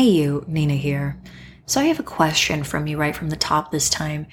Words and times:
Hey, 0.00 0.12
you, 0.12 0.46
Nina 0.48 0.76
here. 0.76 1.18
So, 1.66 1.78
I 1.78 1.84
have 1.84 2.00
a 2.00 2.02
question 2.02 2.64
from 2.64 2.86
you 2.86 2.96
right 2.96 3.14
from 3.14 3.28
the 3.28 3.36
top 3.36 3.70
this 3.70 3.90
time. 3.90 4.28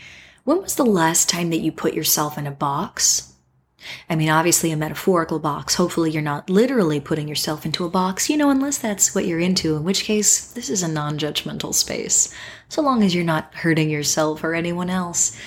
When 0.45 0.61
was 0.61 0.75
the 0.75 0.85
last 0.85 1.27
time 1.27 1.49
that 1.49 1.59
you 1.59 1.73
put 1.73 1.93
yourself 1.93 2.37
in 2.37 2.47
a 2.47 2.51
box? 2.51 3.33
I 4.09 4.15
mean, 4.15 4.29
obviously, 4.29 4.71
a 4.71 4.77
metaphorical 4.77 5.39
box. 5.39 5.75
Hopefully, 5.75 6.09
you're 6.09 6.21
not 6.21 6.49
literally 6.49 7.01
putting 7.01 7.27
yourself 7.27 7.65
into 7.65 7.83
a 7.83 7.89
box, 7.89 8.29
you 8.29 8.37
know, 8.37 8.49
unless 8.49 8.77
that's 8.77 9.13
what 9.13 9.25
you're 9.25 9.41
into, 9.41 9.75
in 9.75 9.83
which 9.83 10.05
case, 10.05 10.53
this 10.53 10.69
is 10.69 10.83
a 10.83 10.87
non 10.87 11.19
judgmental 11.19 11.73
space. 11.73 12.33
So 12.69 12.81
long 12.81 13.03
as 13.03 13.13
you're 13.13 13.25
not 13.25 13.53
hurting 13.53 13.89
yourself 13.89 14.45
or 14.45 14.53
anyone 14.53 14.89
else. 14.89 15.37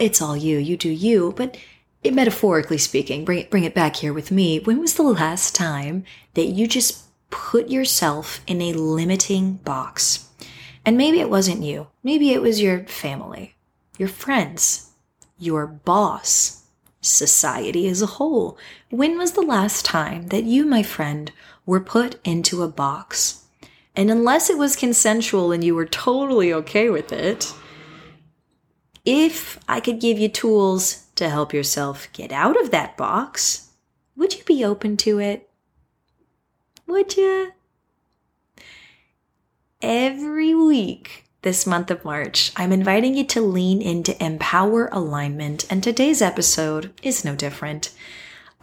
It's 0.00 0.20
all 0.20 0.36
you, 0.36 0.58
you 0.58 0.76
do 0.76 0.90
you, 0.90 1.32
but 1.36 1.56
it, 2.02 2.12
metaphorically 2.12 2.78
speaking, 2.78 3.24
bring 3.24 3.38
it, 3.38 3.50
bring 3.50 3.62
it 3.62 3.72
back 3.72 3.94
here 3.94 4.12
with 4.12 4.32
me. 4.32 4.58
When 4.58 4.80
was 4.80 4.94
the 4.94 5.04
last 5.04 5.54
time 5.54 6.02
that 6.34 6.46
you 6.46 6.66
just 6.66 7.04
put 7.30 7.68
yourself 7.68 8.40
in 8.46 8.60
a 8.62 8.72
limiting 8.72 9.54
box? 9.54 10.28
And 10.84 10.96
maybe 10.96 11.20
it 11.20 11.30
wasn't 11.30 11.62
you. 11.62 11.88
Maybe 12.02 12.30
it 12.30 12.42
was 12.42 12.60
your 12.60 12.84
family, 12.84 13.54
your 13.98 14.08
friends, 14.08 14.90
your 15.38 15.66
boss, 15.66 16.64
society 17.00 17.88
as 17.88 18.02
a 18.02 18.06
whole. 18.06 18.58
When 18.90 19.18
was 19.18 19.32
the 19.32 19.42
last 19.42 19.84
time 19.84 20.28
that 20.28 20.44
you, 20.44 20.64
my 20.64 20.82
friend, 20.82 21.30
were 21.66 21.80
put 21.80 22.18
into 22.24 22.62
a 22.62 22.68
box? 22.68 23.44
And 23.94 24.10
unless 24.10 24.48
it 24.48 24.58
was 24.58 24.76
consensual 24.76 25.52
and 25.52 25.62
you 25.64 25.74
were 25.74 25.86
totally 25.86 26.52
okay 26.52 26.88
with 26.88 27.12
it, 27.12 27.52
if 29.04 29.58
I 29.68 29.80
could 29.80 30.00
give 30.00 30.18
you 30.18 30.28
tools 30.28 31.06
to 31.16 31.28
help 31.28 31.52
yourself 31.52 32.08
get 32.12 32.30
out 32.30 32.60
of 32.60 32.70
that 32.70 32.96
box, 32.96 33.70
would 34.16 34.34
you 34.34 34.44
be 34.44 34.64
open 34.64 34.96
to 34.98 35.18
it? 35.18 35.47
Would 36.88 37.18
you? 37.18 37.52
Every 39.82 40.54
week 40.54 41.26
this 41.42 41.66
month 41.66 41.90
of 41.90 42.02
March, 42.02 42.50
I'm 42.56 42.72
inviting 42.72 43.14
you 43.14 43.24
to 43.26 43.42
lean 43.42 43.82
into 43.82 44.20
empower 44.24 44.88
alignment, 44.90 45.66
and 45.68 45.82
today's 45.82 46.22
episode 46.22 46.94
is 47.02 47.26
no 47.26 47.36
different. 47.36 47.92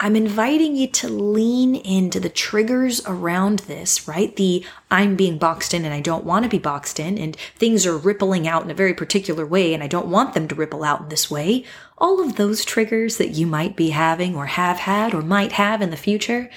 I'm 0.00 0.16
inviting 0.16 0.74
you 0.74 0.88
to 0.88 1.08
lean 1.08 1.76
into 1.76 2.18
the 2.18 2.28
triggers 2.28 3.00
around 3.06 3.60
this, 3.60 4.08
right? 4.08 4.34
The 4.34 4.66
I'm 4.90 5.14
being 5.14 5.38
boxed 5.38 5.72
in 5.72 5.84
and 5.84 5.94
I 5.94 6.00
don't 6.00 6.24
want 6.24 6.42
to 6.42 6.50
be 6.50 6.58
boxed 6.58 6.98
in, 6.98 7.16
and 7.18 7.36
things 7.54 7.86
are 7.86 7.96
rippling 7.96 8.48
out 8.48 8.64
in 8.64 8.72
a 8.72 8.74
very 8.74 8.92
particular 8.92 9.46
way 9.46 9.72
and 9.72 9.84
I 9.84 9.86
don't 9.86 10.08
want 10.08 10.34
them 10.34 10.48
to 10.48 10.54
ripple 10.56 10.82
out 10.82 11.02
in 11.02 11.08
this 11.10 11.30
way. 11.30 11.64
All 11.96 12.20
of 12.20 12.34
those 12.34 12.64
triggers 12.64 13.18
that 13.18 13.30
you 13.30 13.46
might 13.46 13.76
be 13.76 13.90
having 13.90 14.34
or 14.34 14.46
have 14.46 14.78
had 14.78 15.14
or 15.14 15.22
might 15.22 15.52
have 15.52 15.80
in 15.80 15.90
the 15.90 15.96
future. 15.96 16.50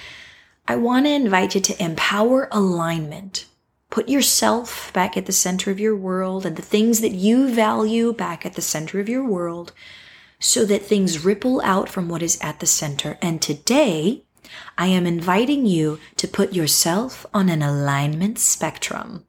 I 0.70 0.76
want 0.76 1.06
to 1.06 1.10
invite 1.10 1.56
you 1.56 1.60
to 1.62 1.82
empower 1.82 2.46
alignment. 2.52 3.46
Put 3.90 4.08
yourself 4.08 4.92
back 4.92 5.16
at 5.16 5.26
the 5.26 5.32
center 5.32 5.72
of 5.72 5.80
your 5.80 5.96
world 5.96 6.46
and 6.46 6.54
the 6.54 6.62
things 6.62 7.00
that 7.00 7.10
you 7.10 7.52
value 7.52 8.12
back 8.12 8.46
at 8.46 8.52
the 8.52 8.62
center 8.62 9.00
of 9.00 9.08
your 9.08 9.26
world 9.26 9.72
so 10.38 10.64
that 10.66 10.82
things 10.82 11.24
ripple 11.24 11.60
out 11.62 11.88
from 11.88 12.08
what 12.08 12.22
is 12.22 12.38
at 12.40 12.60
the 12.60 12.66
center. 12.66 13.18
And 13.20 13.42
today, 13.42 14.22
I 14.78 14.86
am 14.86 15.08
inviting 15.08 15.66
you 15.66 15.98
to 16.18 16.28
put 16.28 16.52
yourself 16.52 17.26
on 17.34 17.48
an 17.48 17.62
alignment 17.62 18.38
spectrum. 18.38 19.24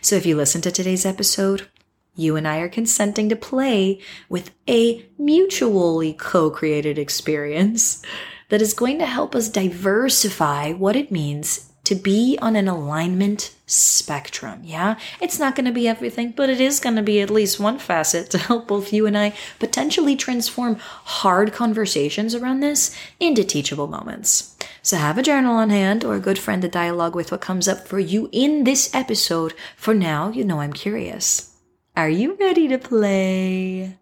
So 0.00 0.16
if 0.16 0.24
you 0.24 0.34
listen 0.34 0.62
to 0.62 0.70
today's 0.70 1.04
episode, 1.04 1.68
you 2.14 2.36
and 2.36 2.48
I 2.48 2.60
are 2.60 2.70
consenting 2.70 3.28
to 3.28 3.36
play 3.36 4.00
with 4.30 4.50
a 4.66 5.04
mutually 5.18 6.14
co-created 6.14 6.98
experience 6.98 8.00
that 8.48 8.62
is 8.62 8.74
going 8.74 8.98
to 8.98 9.06
help 9.06 9.34
us 9.34 9.48
diversify 9.48 10.72
what 10.72 10.96
it 10.96 11.10
means 11.10 11.72
to 11.86 11.94
be 11.94 12.36
on 12.42 12.56
an 12.56 12.66
alignment 12.66 13.54
spectrum. 13.66 14.60
Yeah, 14.64 14.98
it's 15.20 15.38
not 15.38 15.54
going 15.54 15.66
to 15.66 15.72
be 15.72 15.86
everything, 15.86 16.32
but 16.32 16.50
it 16.50 16.60
is 16.60 16.80
going 16.80 16.96
to 16.96 17.02
be 17.02 17.20
at 17.20 17.30
least 17.30 17.60
one 17.60 17.78
facet 17.78 18.28
to 18.30 18.38
help 18.38 18.66
both 18.66 18.92
you 18.92 19.06
and 19.06 19.16
I 19.16 19.34
potentially 19.60 20.16
transform 20.16 20.76
hard 20.80 21.52
conversations 21.52 22.34
around 22.34 22.60
this 22.60 22.96
into 23.20 23.44
teachable 23.44 23.86
moments. 23.86 24.56
So 24.82 24.96
have 24.96 25.18
a 25.18 25.22
journal 25.22 25.56
on 25.56 25.70
hand 25.70 26.04
or 26.04 26.14
a 26.14 26.20
good 26.20 26.38
friend 26.38 26.60
to 26.62 26.68
dialogue 26.68 27.14
with 27.14 27.30
what 27.30 27.40
comes 27.40 27.68
up 27.68 27.86
for 27.86 28.00
you 28.00 28.28
in 28.32 28.64
this 28.64 28.92
episode. 28.94 29.54
For 29.76 29.94
now, 29.94 30.30
you 30.30 30.44
know 30.44 30.60
I'm 30.60 30.72
curious. 30.72 31.54
Are 31.96 32.10
you 32.10 32.36
ready 32.38 32.68
to 32.68 32.78
play? 32.78 33.96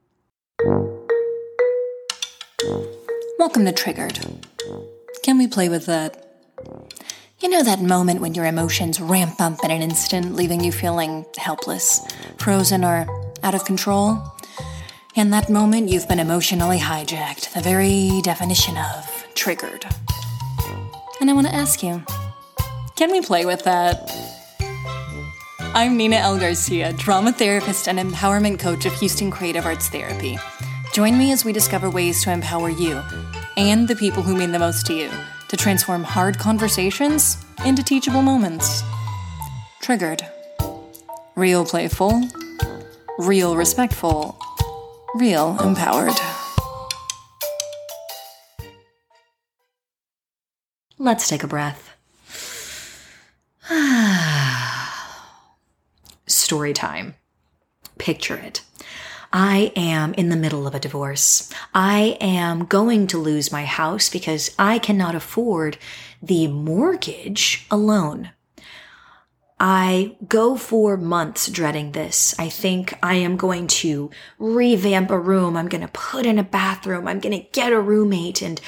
Welcome 3.36 3.64
to 3.64 3.72
Triggered. 3.72 4.18
Can 5.22 5.38
we 5.38 5.48
play 5.48 5.68
with 5.68 5.86
that? 5.86 6.24
You 7.40 7.48
know 7.48 7.64
that 7.64 7.82
moment 7.82 8.20
when 8.20 8.34
your 8.34 8.46
emotions 8.46 9.00
ramp 9.00 9.40
up 9.40 9.64
in 9.64 9.70
an 9.72 9.82
instant, 9.82 10.34
leaving 10.34 10.62
you 10.62 10.70
feeling 10.70 11.26
helpless, 11.36 12.00
frozen, 12.38 12.84
or 12.84 13.06
out 13.42 13.54
of 13.54 13.64
control? 13.64 14.22
In 15.16 15.30
that 15.30 15.50
moment, 15.50 15.88
you've 15.88 16.08
been 16.08 16.20
emotionally 16.20 16.78
hijacked, 16.78 17.52
the 17.52 17.60
very 17.60 18.20
definition 18.22 18.76
of 18.76 19.26
triggered. 19.34 19.84
And 21.20 21.28
I 21.28 21.32
want 21.32 21.48
to 21.48 21.54
ask 21.54 21.82
you 21.82 22.04
can 22.96 23.10
we 23.10 23.20
play 23.20 23.44
with 23.44 23.64
that? 23.64 24.10
I'm 25.76 25.96
Nina 25.96 26.16
L. 26.16 26.38
Garcia, 26.38 26.92
drama 26.92 27.32
therapist 27.32 27.88
and 27.88 27.98
empowerment 27.98 28.60
coach 28.60 28.86
of 28.86 28.92
Houston 28.94 29.32
Creative 29.32 29.66
Arts 29.66 29.88
Therapy. 29.88 30.38
Join 30.94 31.18
me 31.18 31.32
as 31.32 31.44
we 31.44 31.52
discover 31.52 31.90
ways 31.90 32.22
to 32.22 32.30
empower 32.30 32.68
you 32.68 33.02
and 33.56 33.88
the 33.88 33.96
people 33.96 34.22
who 34.22 34.36
mean 34.36 34.52
the 34.52 34.60
most 34.60 34.86
to 34.86 34.94
you 34.94 35.10
to 35.48 35.56
transform 35.56 36.04
hard 36.04 36.38
conversations 36.38 37.36
into 37.66 37.82
teachable 37.82 38.22
moments. 38.22 38.80
Triggered. 39.82 40.24
Real 41.34 41.64
playful, 41.64 42.22
real 43.18 43.56
respectful, 43.56 44.38
real 45.16 45.58
empowered. 45.64 46.14
Let's 50.96 51.28
take 51.28 51.42
a 51.42 51.48
breath. 51.48 51.90
Story 56.28 56.72
time. 56.72 57.16
Picture 57.98 58.36
it. 58.36 58.60
I 59.36 59.72
am 59.74 60.14
in 60.14 60.28
the 60.28 60.36
middle 60.36 60.64
of 60.64 60.76
a 60.76 60.80
divorce. 60.80 61.52
I 61.74 62.16
am 62.20 62.66
going 62.66 63.08
to 63.08 63.18
lose 63.18 63.50
my 63.50 63.64
house 63.64 64.08
because 64.08 64.54
I 64.60 64.78
cannot 64.78 65.16
afford 65.16 65.76
the 66.22 66.46
mortgage 66.46 67.66
alone. 67.68 68.30
I 69.58 70.16
go 70.28 70.56
for 70.56 70.96
months 70.96 71.48
dreading 71.48 71.92
this. 71.92 72.32
I 72.38 72.48
think 72.48 72.96
I 73.02 73.16
am 73.16 73.36
going 73.36 73.66
to 73.82 74.08
revamp 74.38 75.10
a 75.10 75.18
room. 75.18 75.56
I'm 75.56 75.68
going 75.68 75.80
to 75.80 75.88
put 75.88 76.26
in 76.26 76.38
a 76.38 76.44
bathroom. 76.44 77.08
I'm 77.08 77.18
going 77.18 77.36
to 77.36 77.48
get 77.50 77.72
a 77.72 77.80
roommate. 77.80 78.40
And, 78.40 78.60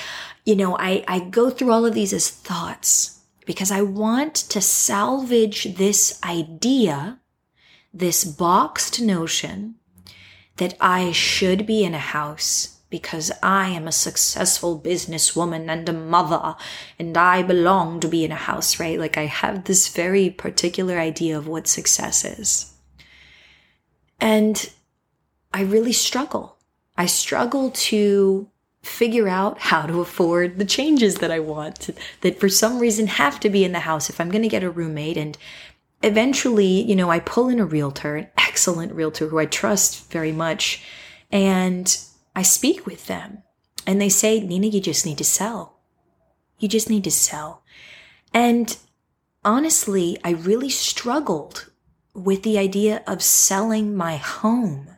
you 0.44 0.56
know, 0.56 0.76
I, 0.76 1.04
I 1.06 1.20
go 1.20 1.48
through 1.48 1.70
all 1.70 1.86
of 1.86 1.94
these 1.94 2.12
as 2.12 2.28
thoughts 2.28 3.20
because 3.44 3.70
I 3.70 3.82
want 3.82 4.34
to 4.34 4.60
salvage 4.60 5.76
this 5.76 6.18
idea, 6.24 7.20
this 7.94 8.24
boxed 8.24 9.00
notion 9.00 9.76
that 10.56 10.74
I 10.80 11.12
should 11.12 11.66
be 11.66 11.84
in 11.84 11.94
a 11.94 11.98
house 11.98 12.76
because 12.88 13.32
I 13.42 13.68
am 13.68 13.88
a 13.88 13.92
successful 13.92 14.78
businesswoman 14.78 15.68
and 15.68 15.88
a 15.88 15.92
mother 15.92 16.54
and 16.98 17.16
I 17.16 17.42
belong 17.42 18.00
to 18.00 18.08
be 18.08 18.24
in 18.24 18.32
a 18.32 18.36
house, 18.36 18.78
right? 18.78 18.98
Like 18.98 19.18
I 19.18 19.26
have 19.26 19.64
this 19.64 19.88
very 19.88 20.30
particular 20.30 20.98
idea 20.98 21.36
of 21.36 21.48
what 21.48 21.66
success 21.66 22.24
is. 22.24 22.72
And 24.20 24.70
I 25.52 25.62
really 25.62 25.92
struggle. 25.92 26.56
I 26.96 27.06
struggle 27.06 27.70
to 27.70 28.48
figure 28.82 29.28
out 29.28 29.58
how 29.58 29.82
to 29.82 30.00
afford 30.00 30.58
the 30.58 30.64
changes 30.64 31.16
that 31.16 31.30
I 31.30 31.40
want 31.40 31.90
that 32.20 32.38
for 32.38 32.48
some 32.48 32.78
reason 32.78 33.08
have 33.08 33.40
to 33.40 33.50
be 33.50 33.64
in 33.64 33.72
the 33.72 33.80
house 33.80 34.08
if 34.08 34.20
I'm 34.20 34.30
going 34.30 34.42
to 34.42 34.48
get 34.48 34.62
a 34.62 34.70
roommate 34.70 35.16
and 35.16 35.36
eventually, 36.02 36.82
you 36.82 36.96
know, 36.96 37.10
I 37.10 37.20
pull 37.20 37.48
in 37.48 37.60
a 37.60 37.64
realtor, 37.64 38.16
an 38.16 38.28
excellent 38.38 38.92
realtor 38.92 39.28
who 39.28 39.38
I 39.38 39.46
trust 39.46 40.10
very 40.10 40.32
much, 40.32 40.84
and 41.30 41.98
I 42.34 42.42
speak 42.42 42.86
with 42.86 43.06
them. 43.06 43.42
And 43.86 44.00
they 44.00 44.08
say, 44.08 44.40
Nina, 44.40 44.66
you 44.66 44.80
just 44.80 45.06
need 45.06 45.18
to 45.18 45.24
sell. 45.24 45.78
You 46.58 46.68
just 46.68 46.90
need 46.90 47.04
to 47.04 47.10
sell. 47.10 47.62
And 48.32 48.76
honestly, 49.44 50.18
I 50.24 50.30
really 50.30 50.70
struggled 50.70 51.70
with 52.14 52.42
the 52.42 52.58
idea 52.58 53.02
of 53.06 53.22
selling 53.22 53.94
my 53.94 54.16
home. 54.16 54.88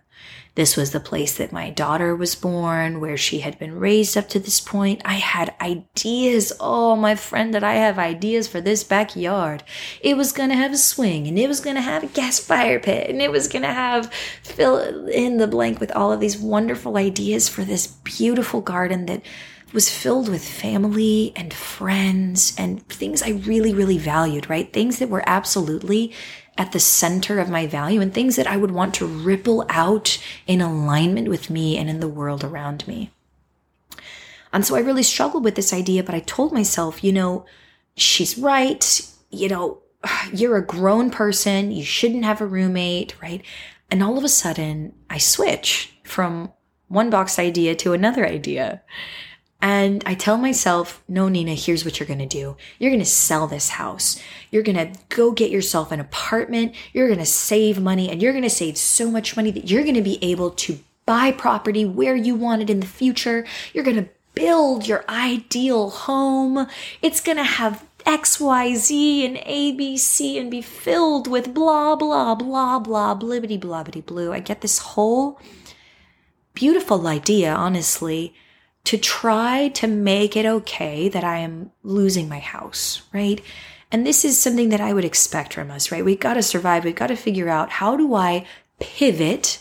This 0.58 0.76
was 0.76 0.90
the 0.90 0.98
place 0.98 1.36
that 1.36 1.52
my 1.52 1.70
daughter 1.70 2.16
was 2.16 2.34
born, 2.34 2.98
where 2.98 3.16
she 3.16 3.38
had 3.38 3.60
been 3.60 3.78
raised 3.78 4.16
up 4.16 4.28
to 4.30 4.40
this 4.40 4.58
point. 4.58 5.00
I 5.04 5.14
had 5.14 5.54
ideas. 5.60 6.52
Oh, 6.58 6.96
my 6.96 7.14
friend, 7.14 7.54
that 7.54 7.62
I 7.62 7.74
have 7.74 7.96
ideas 7.96 8.48
for 8.48 8.60
this 8.60 8.82
backyard. 8.82 9.62
It 10.00 10.16
was 10.16 10.32
going 10.32 10.48
to 10.48 10.56
have 10.56 10.72
a 10.72 10.76
swing 10.76 11.28
and 11.28 11.38
it 11.38 11.46
was 11.46 11.60
going 11.60 11.76
to 11.76 11.80
have 11.80 12.02
a 12.02 12.08
gas 12.08 12.40
fire 12.40 12.80
pit 12.80 13.08
and 13.08 13.22
it 13.22 13.30
was 13.30 13.46
going 13.46 13.62
to 13.62 13.72
have 13.72 14.12
fill 14.42 15.06
in 15.06 15.36
the 15.36 15.46
blank 15.46 15.78
with 15.78 15.92
all 15.92 16.10
of 16.10 16.18
these 16.18 16.36
wonderful 16.36 16.96
ideas 16.96 17.48
for 17.48 17.62
this 17.62 17.86
beautiful 17.86 18.60
garden 18.60 19.06
that 19.06 19.22
was 19.72 19.88
filled 19.88 20.28
with 20.28 20.42
family 20.44 21.32
and 21.36 21.54
friends 21.54 22.52
and 22.58 22.84
things 22.88 23.22
I 23.22 23.30
really, 23.30 23.72
really 23.72 23.98
valued, 23.98 24.50
right? 24.50 24.72
Things 24.72 24.98
that 24.98 25.08
were 25.08 25.22
absolutely 25.24 26.14
at 26.58 26.72
the 26.72 26.80
center 26.80 27.38
of 27.38 27.48
my 27.48 27.66
value 27.66 28.00
and 28.00 28.12
things 28.12 28.34
that 28.36 28.48
I 28.48 28.56
would 28.56 28.72
want 28.72 28.92
to 28.94 29.06
ripple 29.06 29.64
out 29.68 30.18
in 30.46 30.60
alignment 30.60 31.28
with 31.28 31.48
me 31.48 31.78
and 31.78 31.88
in 31.88 32.00
the 32.00 32.08
world 32.08 32.42
around 32.42 32.86
me. 32.88 33.12
And 34.52 34.66
so 34.66 34.74
I 34.74 34.80
really 34.80 35.04
struggled 35.04 35.44
with 35.44 35.54
this 35.54 35.72
idea, 35.72 36.02
but 36.02 36.16
I 36.16 36.20
told 36.20 36.52
myself, 36.52 37.04
you 37.04 37.12
know, 37.12 37.46
she's 37.96 38.36
right. 38.36 39.08
You 39.30 39.48
know, 39.48 39.82
you're 40.32 40.56
a 40.56 40.66
grown 40.66 41.10
person. 41.10 41.70
You 41.70 41.84
shouldn't 41.84 42.24
have 42.24 42.40
a 42.40 42.46
roommate, 42.46 43.14
right? 43.22 43.42
And 43.90 44.02
all 44.02 44.18
of 44.18 44.24
a 44.24 44.28
sudden, 44.28 44.94
I 45.08 45.18
switch 45.18 45.94
from 46.02 46.52
one 46.88 47.08
box 47.08 47.38
idea 47.38 47.74
to 47.76 47.92
another 47.92 48.26
idea. 48.26 48.82
And 49.60 50.04
I 50.06 50.14
tell 50.14 50.38
myself, 50.38 51.02
no, 51.08 51.28
Nina, 51.28 51.54
here's 51.54 51.84
what 51.84 51.98
you're 51.98 52.06
going 52.06 52.20
to 52.20 52.26
do. 52.26 52.56
You're 52.78 52.90
going 52.90 53.00
to 53.00 53.04
sell 53.04 53.48
this 53.48 53.70
house. 53.70 54.20
You're 54.52 54.62
going 54.62 54.76
to 54.76 54.98
go 55.08 55.32
get 55.32 55.50
yourself 55.50 55.90
an 55.90 55.98
apartment. 55.98 56.76
You're 56.92 57.08
going 57.08 57.18
to 57.18 57.26
save 57.26 57.80
money 57.80 58.08
and 58.08 58.22
you're 58.22 58.32
going 58.32 58.44
to 58.44 58.50
save 58.50 58.78
so 58.78 59.10
much 59.10 59.36
money 59.36 59.50
that 59.50 59.68
you're 59.68 59.82
going 59.82 59.96
to 59.96 60.02
be 60.02 60.22
able 60.22 60.50
to 60.50 60.78
buy 61.06 61.32
property 61.32 61.84
where 61.84 62.14
you 62.14 62.36
want 62.36 62.62
it 62.62 62.70
in 62.70 62.78
the 62.78 62.86
future. 62.86 63.44
You're 63.74 63.84
going 63.84 63.96
to 63.96 64.08
build 64.34 64.86
your 64.86 65.04
ideal 65.08 65.90
home. 65.90 66.68
It's 67.02 67.20
going 67.20 67.38
to 67.38 67.44
have 67.44 67.84
XYZ 68.06 69.24
and 69.24 69.36
ABC 69.38 70.38
and 70.40 70.52
be 70.52 70.62
filled 70.62 71.26
with 71.26 71.52
blah, 71.52 71.96
blah, 71.96 72.36
blah, 72.36 72.78
blah, 72.78 73.18
blibbity, 73.18 73.58
blobbity, 73.58 74.06
blue. 74.06 74.32
I 74.32 74.38
get 74.38 74.60
this 74.60 74.78
whole 74.78 75.40
beautiful 76.54 77.08
idea, 77.08 77.52
honestly 77.52 78.34
to 78.88 78.96
try 78.96 79.68
to 79.68 79.86
make 79.86 80.34
it 80.34 80.46
okay 80.46 81.10
that 81.10 81.22
I 81.22 81.40
am 81.40 81.70
losing 81.82 82.26
my 82.26 82.38
house, 82.38 83.02
right? 83.12 83.38
And 83.92 84.06
this 84.06 84.24
is 84.24 84.38
something 84.40 84.70
that 84.70 84.80
I 84.80 84.94
would 84.94 85.04
expect 85.04 85.52
from 85.52 85.70
us, 85.70 85.92
right? 85.92 86.02
We've 86.02 86.18
got 86.18 86.34
to 86.34 86.42
survive. 86.42 86.86
We've 86.86 86.94
got 86.94 87.08
to 87.08 87.16
figure 87.16 87.50
out 87.50 87.68
how 87.68 87.98
do 87.98 88.14
I 88.14 88.46
pivot 88.80 89.60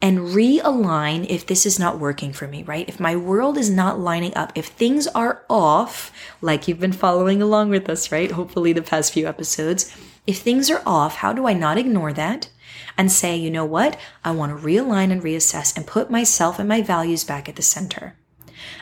and 0.00 0.18
realign 0.18 1.26
if 1.28 1.44
this 1.44 1.66
is 1.66 1.78
not 1.78 1.98
working 1.98 2.32
for 2.32 2.48
me, 2.48 2.62
right? 2.62 2.88
If 2.88 2.98
my 2.98 3.16
world 3.16 3.58
is 3.58 3.68
not 3.68 4.00
lining 4.00 4.34
up, 4.34 4.50
if 4.54 4.64
things 4.64 5.06
are 5.08 5.44
off, 5.50 6.10
like 6.40 6.66
you've 6.66 6.80
been 6.80 6.94
following 6.94 7.42
along 7.42 7.68
with 7.68 7.90
us, 7.90 8.10
right? 8.10 8.30
Hopefully, 8.30 8.72
the 8.72 8.80
past 8.80 9.12
few 9.12 9.28
episodes. 9.28 9.94
If 10.26 10.38
things 10.38 10.70
are 10.70 10.82
off, 10.86 11.16
how 11.16 11.34
do 11.34 11.46
I 11.46 11.52
not 11.52 11.76
ignore 11.76 12.14
that 12.14 12.48
and 12.96 13.12
say, 13.12 13.36
you 13.36 13.50
know 13.50 13.66
what? 13.66 14.00
I 14.24 14.30
want 14.30 14.58
to 14.58 14.66
realign 14.66 15.12
and 15.12 15.22
reassess 15.22 15.76
and 15.76 15.86
put 15.86 16.10
myself 16.10 16.58
and 16.58 16.66
my 16.66 16.80
values 16.80 17.24
back 17.24 17.46
at 17.46 17.56
the 17.56 17.62
center. 17.62 18.16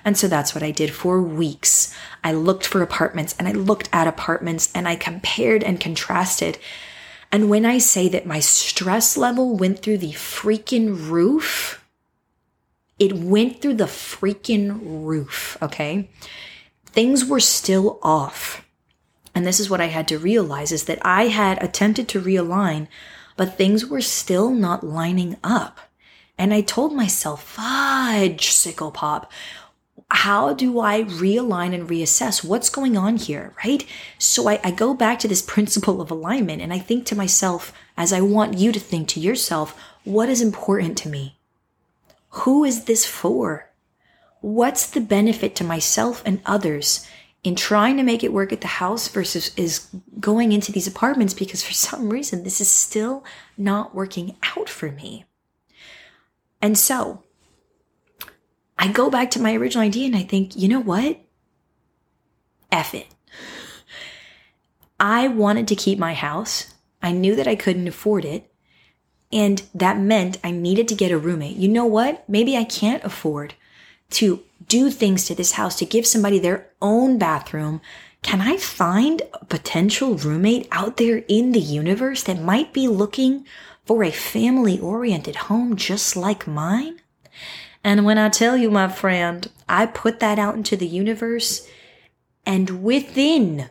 And 0.05 0.17
so 0.17 0.29
that's 0.29 0.55
what 0.55 0.63
I 0.63 0.71
did 0.71 0.93
for 0.93 1.21
weeks. 1.23 1.95
I 2.23 2.33
looked 2.33 2.67
for 2.67 2.83
apartments 2.83 3.35
and 3.39 3.49
I 3.49 3.53
looked 3.53 3.89
at 3.93 4.07
apartments 4.07 4.71
and 4.75 4.89
I 4.89 4.97
compared 4.97 5.63
and 5.63 5.81
contrasted. 5.81 6.59
And 7.31 7.49
when 7.49 7.65
I 7.65 7.79
say 7.79 8.09
that 8.09 8.27
my 8.27 8.41
stress 8.41 9.17
level 9.17 9.57
went 9.57 9.81
through 9.81 9.99
the 9.99 10.13
freaking 10.13 11.11
roof, 11.11 11.83
it 12.99 13.15
went 13.15 13.61
through 13.61 13.75
the 13.75 13.85
freaking 13.85 14.79
roof, 14.83 15.57
okay? 15.63 16.11
Things 16.85 17.25
were 17.25 17.41
still 17.41 17.99
off. 18.03 18.65
And 19.35 19.47
this 19.47 19.59
is 19.59 19.71
what 19.71 19.81
I 19.81 19.87
had 19.87 20.07
to 20.09 20.19
realize 20.19 20.73
is 20.73 20.85
that 20.85 20.99
I 21.03 21.29
had 21.29 21.63
attempted 21.63 22.07
to 22.09 22.21
realign, 22.21 22.87
but 23.37 23.57
things 23.57 23.87
were 23.87 24.03
still 24.03 24.51
not 24.51 24.85
lining 24.85 25.37
up. 25.43 25.79
And 26.39 26.53
I 26.53 26.61
told 26.61 26.95
myself, 26.95 27.43
fudge, 27.43 28.51
sickle 28.51 28.91
pop 28.91 29.31
how 30.15 30.53
do 30.53 30.79
I 30.79 31.05
realign 31.05 31.75
and 31.75 31.89
reassess 31.89 32.45
what's 32.45 32.69
going 32.69 32.99
on 32.99 33.17
here, 33.17 33.55
right? 33.65 33.85
So 34.19 34.47
I, 34.47 34.61
I, 34.63 34.71
go 34.71 34.93
back 34.93 35.19
to 35.21 35.29
this 35.29 35.41
principle 35.55 36.03
of 36.03 36.11
alignment 36.11 36.61
and 36.61 36.71
I 36.71 36.79
think 36.79 37.07
to 37.07 37.17
myself, 37.17 37.73
as 37.97 38.13
I 38.13 38.21
want 38.21 38.59
you 38.59 38.73
to 38.73 38.81
think 38.81 39.09
to 39.09 39.21
yourself, 39.21 39.75
what 40.05 40.29
is 40.29 40.43
important 40.43 40.99
to 40.99 41.09
me? 41.09 41.39
Who 42.31 42.63
is 42.63 42.85
this 42.85 43.07
for? 43.07 43.71
What's 44.43 44.87
the 44.87 45.01
benefit 45.01 45.57
to 45.57 45.65
myself 45.65 46.23
and 46.27 46.43
others 46.45 47.07
in 47.43 47.57
trying 47.57 47.97
to 47.97 48.03
make 48.03 48.23
it 48.23 48.35
work 48.35 48.53
at 48.53 48.61
the 48.61 48.67
house 48.67 49.09
versus 49.09 49.53
is 49.57 49.89
going 50.21 50.53
into 50.53 50.73
these 50.73 50.87
apartments 50.87 51.33
because 51.33 51.63
for 51.63 51.73
some 51.89 52.11
reason 52.11 52.43
this 52.43 52.61
is 52.61 52.71
still 52.71 53.25
not 53.57 53.95
working 53.95 54.37
out 54.57 54.69
for 54.69 54.93
me. 54.93 55.25
And 56.61 56.77
so 56.77 57.25
I 58.79 58.91
go 58.91 59.11
back 59.11 59.31
to 59.33 59.41
my 59.41 59.55
original 59.55 59.85
idea 59.85 60.07
and 60.07 60.17
I 60.17 60.23
think, 60.23 60.57
you 60.57 60.69
know 60.69 60.81
what? 60.81 61.21
F 62.71 62.95
it. 62.95 63.09
I 64.99 65.29
wanted 65.29 65.69
to 65.69 65.77
keep 65.77 65.99
my 65.99 66.15
house. 66.15 66.75
I 67.03 67.13
knew 67.13 67.35
that 67.37 67.49
I 67.49 67.57
couldn't 67.57 67.89
afford 67.89 68.25
it. 68.25 68.53
And 69.33 69.63
that 69.75 69.99
meant 69.99 70.39
I 70.45 70.51
needed 70.51 70.89
to 70.89 70.95
get 70.95 71.11
a 71.11 71.19
roommate. 71.19 71.57
You 71.57 71.69
know 71.69 71.87
what? 71.87 72.29
Maybe 72.29 72.57
I 72.57 72.65
can't 72.65 73.03
afford 73.03 73.55
to 74.11 74.43
do 74.69 74.91
things 74.91 75.25
to 75.25 75.35
this 75.35 75.53
house 75.53 75.77
to 75.79 75.87
give 75.87 76.07
somebody 76.07 76.39
their 76.39 76.71
own 76.81 77.19
bathroom. 77.19 77.81
Can 78.23 78.41
I 78.41 78.57
find 78.57 79.23
a 79.33 79.45
potential 79.45 80.15
roommate 80.15 80.69
out 80.71 80.99
there 80.99 81.25
in 81.29 81.53
the 81.53 81.61
universe 81.61 82.23
that 82.25 82.41
might 82.41 82.73
be 82.73 82.87
looking 82.89 83.45
for 83.85 84.05
a 84.05 84.13
family 84.13 84.79
oriented 84.79 85.35
home 85.35 85.77
just 85.77 86.15
like 86.15 86.47
mine? 86.47 87.02
And 87.85 88.05
when 88.05 88.19
I 88.19 88.29
tell 88.29 88.57
you, 88.57 88.71
my 88.71 88.89
friend, 88.89 89.49
I 89.69 89.87
put 89.87 90.21
that 90.21 90.39
out 90.39 90.55
into 90.55 90.77
the 90.77 90.87
universe, 90.87 91.69
and 92.47 92.83
within 92.83 93.71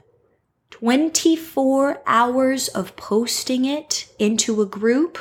24 0.69 2.01
hours 2.05 2.67
of 2.69 2.95
posting 2.95 3.65
it 3.65 4.13
into 4.19 4.61
a 4.61 4.65
group, 4.65 5.17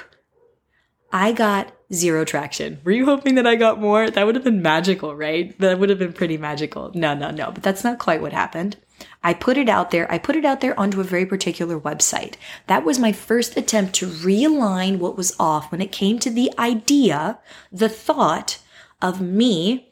I 1.12 1.32
got 1.32 1.72
zero 1.92 2.25
traction. 2.25 2.81
Were 2.84 2.92
you 2.92 3.04
hoping 3.04 3.34
that 3.34 3.46
I 3.46 3.56
got 3.56 3.81
more? 3.81 4.08
That 4.08 4.25
would 4.26 4.37
have 4.37 4.44
been 4.44 4.62
magical, 4.62 5.14
right? 5.14 5.58
That 5.58 5.78
would 5.78 5.90
have 5.90 5.98
been 5.98 6.12
pretty 6.12 6.37
magical. 6.37 6.90
No, 6.94 7.14
no, 7.14 7.31
no, 7.31 7.50
but 7.50 7.62
that's 7.62 7.84
not 7.84 7.98
quite 7.98 8.20
what 8.20 8.32
happened. 8.32 8.76
I 9.22 9.34
put 9.34 9.58
it 9.58 9.69
out 9.69 9.90
there. 9.90 10.10
I 10.10 10.19
put 10.19 10.37
it 10.37 10.44
out 10.44 10.60
there 10.60 10.78
onto 10.78 11.00
a 11.00 11.04
very 11.04 11.26
particular 11.26 11.78
website. 11.81 12.34
That 12.66 12.84
was 12.84 12.98
my 12.98 13.12
first 13.12 13.56
attempt 13.56 13.94
to 13.96 14.06
realign 14.06 14.98
what 14.98 15.16
was 15.16 15.34
off 15.40 15.72
when 15.72 15.81
it 15.81 15.92
came 15.92 16.19
to 16.20 16.31
the 16.31 16.52
idea, 16.58 17.38
the 17.72 17.88
thought 17.88 18.58
of 19.02 19.20
me 19.20 19.91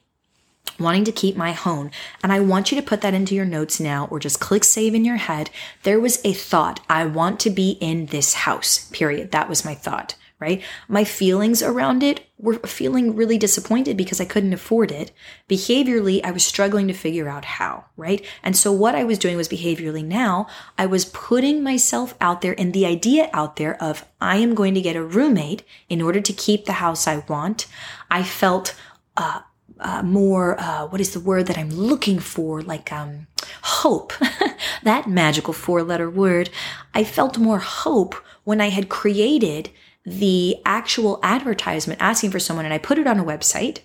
wanting 0.78 1.05
to 1.05 1.12
keep 1.12 1.37
my 1.37 1.52
home. 1.52 1.90
And 2.22 2.32
I 2.32 2.40
want 2.40 2.70
you 2.70 2.81
to 2.81 2.87
put 2.87 3.00
that 3.00 3.14
into 3.14 3.34
your 3.34 3.44
notes 3.44 3.81
now 3.81 4.06
or 4.10 4.19
just 4.19 4.40
click 4.40 4.64
save 4.64 4.94
in 4.94 5.05
your 5.05 5.16
head. 5.16 5.50
There 5.82 6.00
was 6.00 6.20
a 6.25 6.32
thought. 6.32 6.81
I 6.88 7.05
want 7.05 7.40
to 7.40 7.50
be 7.50 7.72
in 7.81 8.06
this 8.06 8.34
house, 8.34 8.88
period. 8.93 9.32
That 9.32 9.49
was 9.49 9.64
my 9.64 9.75
thought, 9.75 10.14
right? 10.38 10.62
My 10.86 11.05
feelings 11.05 11.62
around 11.62 12.03
it 12.03 12.27
were 12.38 12.55
feeling 12.60 13.17
really 13.17 13.36
disappointed 13.38 13.96
because 13.96 14.20
I 14.20 14.24
couldn't 14.24 14.53
afford 14.53 14.93
it. 14.93 15.10
Behaviorally, 15.48 16.24
I 16.24 16.31
was 16.31 16.44
struggling 16.44 16.86
to 16.86 16.94
figure 16.94 17.29
out 17.29 17.44
how, 17.44 17.86
right? 17.96 18.24
And 18.44 18.56
so 18.56 18.70
what 18.70 18.94
I 18.94 19.03
was 19.03 19.19
doing 19.19 19.36
was 19.36 19.48
behaviorally 19.48 20.05
now, 20.05 20.46
I 20.77 20.86
was 20.86 21.06
putting 21.06 21.65
myself 21.65 22.15
out 22.20 22.41
there 22.41 22.55
and 22.56 22.72
the 22.72 22.86
idea 22.86 23.31
out 23.32 23.56
there 23.56 23.82
of 23.82 24.05
I 24.20 24.36
am 24.36 24.55
going 24.55 24.74
to 24.74 24.81
get 24.81 24.94
a 24.94 25.03
roommate 25.03 25.65
in 25.88 26.00
order 26.00 26.20
to 26.20 26.32
keep 26.32 26.67
the 26.67 26.74
house 26.74 27.08
I 27.08 27.24
want. 27.29 27.67
I 28.08 28.22
felt 28.22 28.77
uh, 29.19 29.41
uh, 29.81 30.03
more 30.03 30.58
uh, 30.58 30.87
what 30.87 31.01
is 31.01 31.13
the 31.13 31.20
word 31.20 31.46
that 31.46 31.58
I'm 31.58 31.70
looking 31.70 32.19
for? 32.19 32.63
Like 32.63 32.91
um, 32.93 33.27
hope. 33.63 34.13
that 34.82 35.08
magical 35.08 35.53
four-letter 35.53 36.08
word. 36.08 36.51
I 36.94 37.05
felt 37.05 37.37
more 37.37 37.58
hope 37.58 38.15
when 38.44 38.60
I 38.60 38.70
had 38.70 38.89
created 38.89 39.70
the 40.06 40.56
actual 40.65 41.20
advertisement 41.22 42.01
asking 42.01 42.31
for 42.31 42.39
someone, 42.39 42.65
and 42.65 42.72
I 42.72 42.79
put 42.79 42.98
it 42.98 43.06
on 43.06 43.19
a 43.19 43.25
website, 43.25 43.81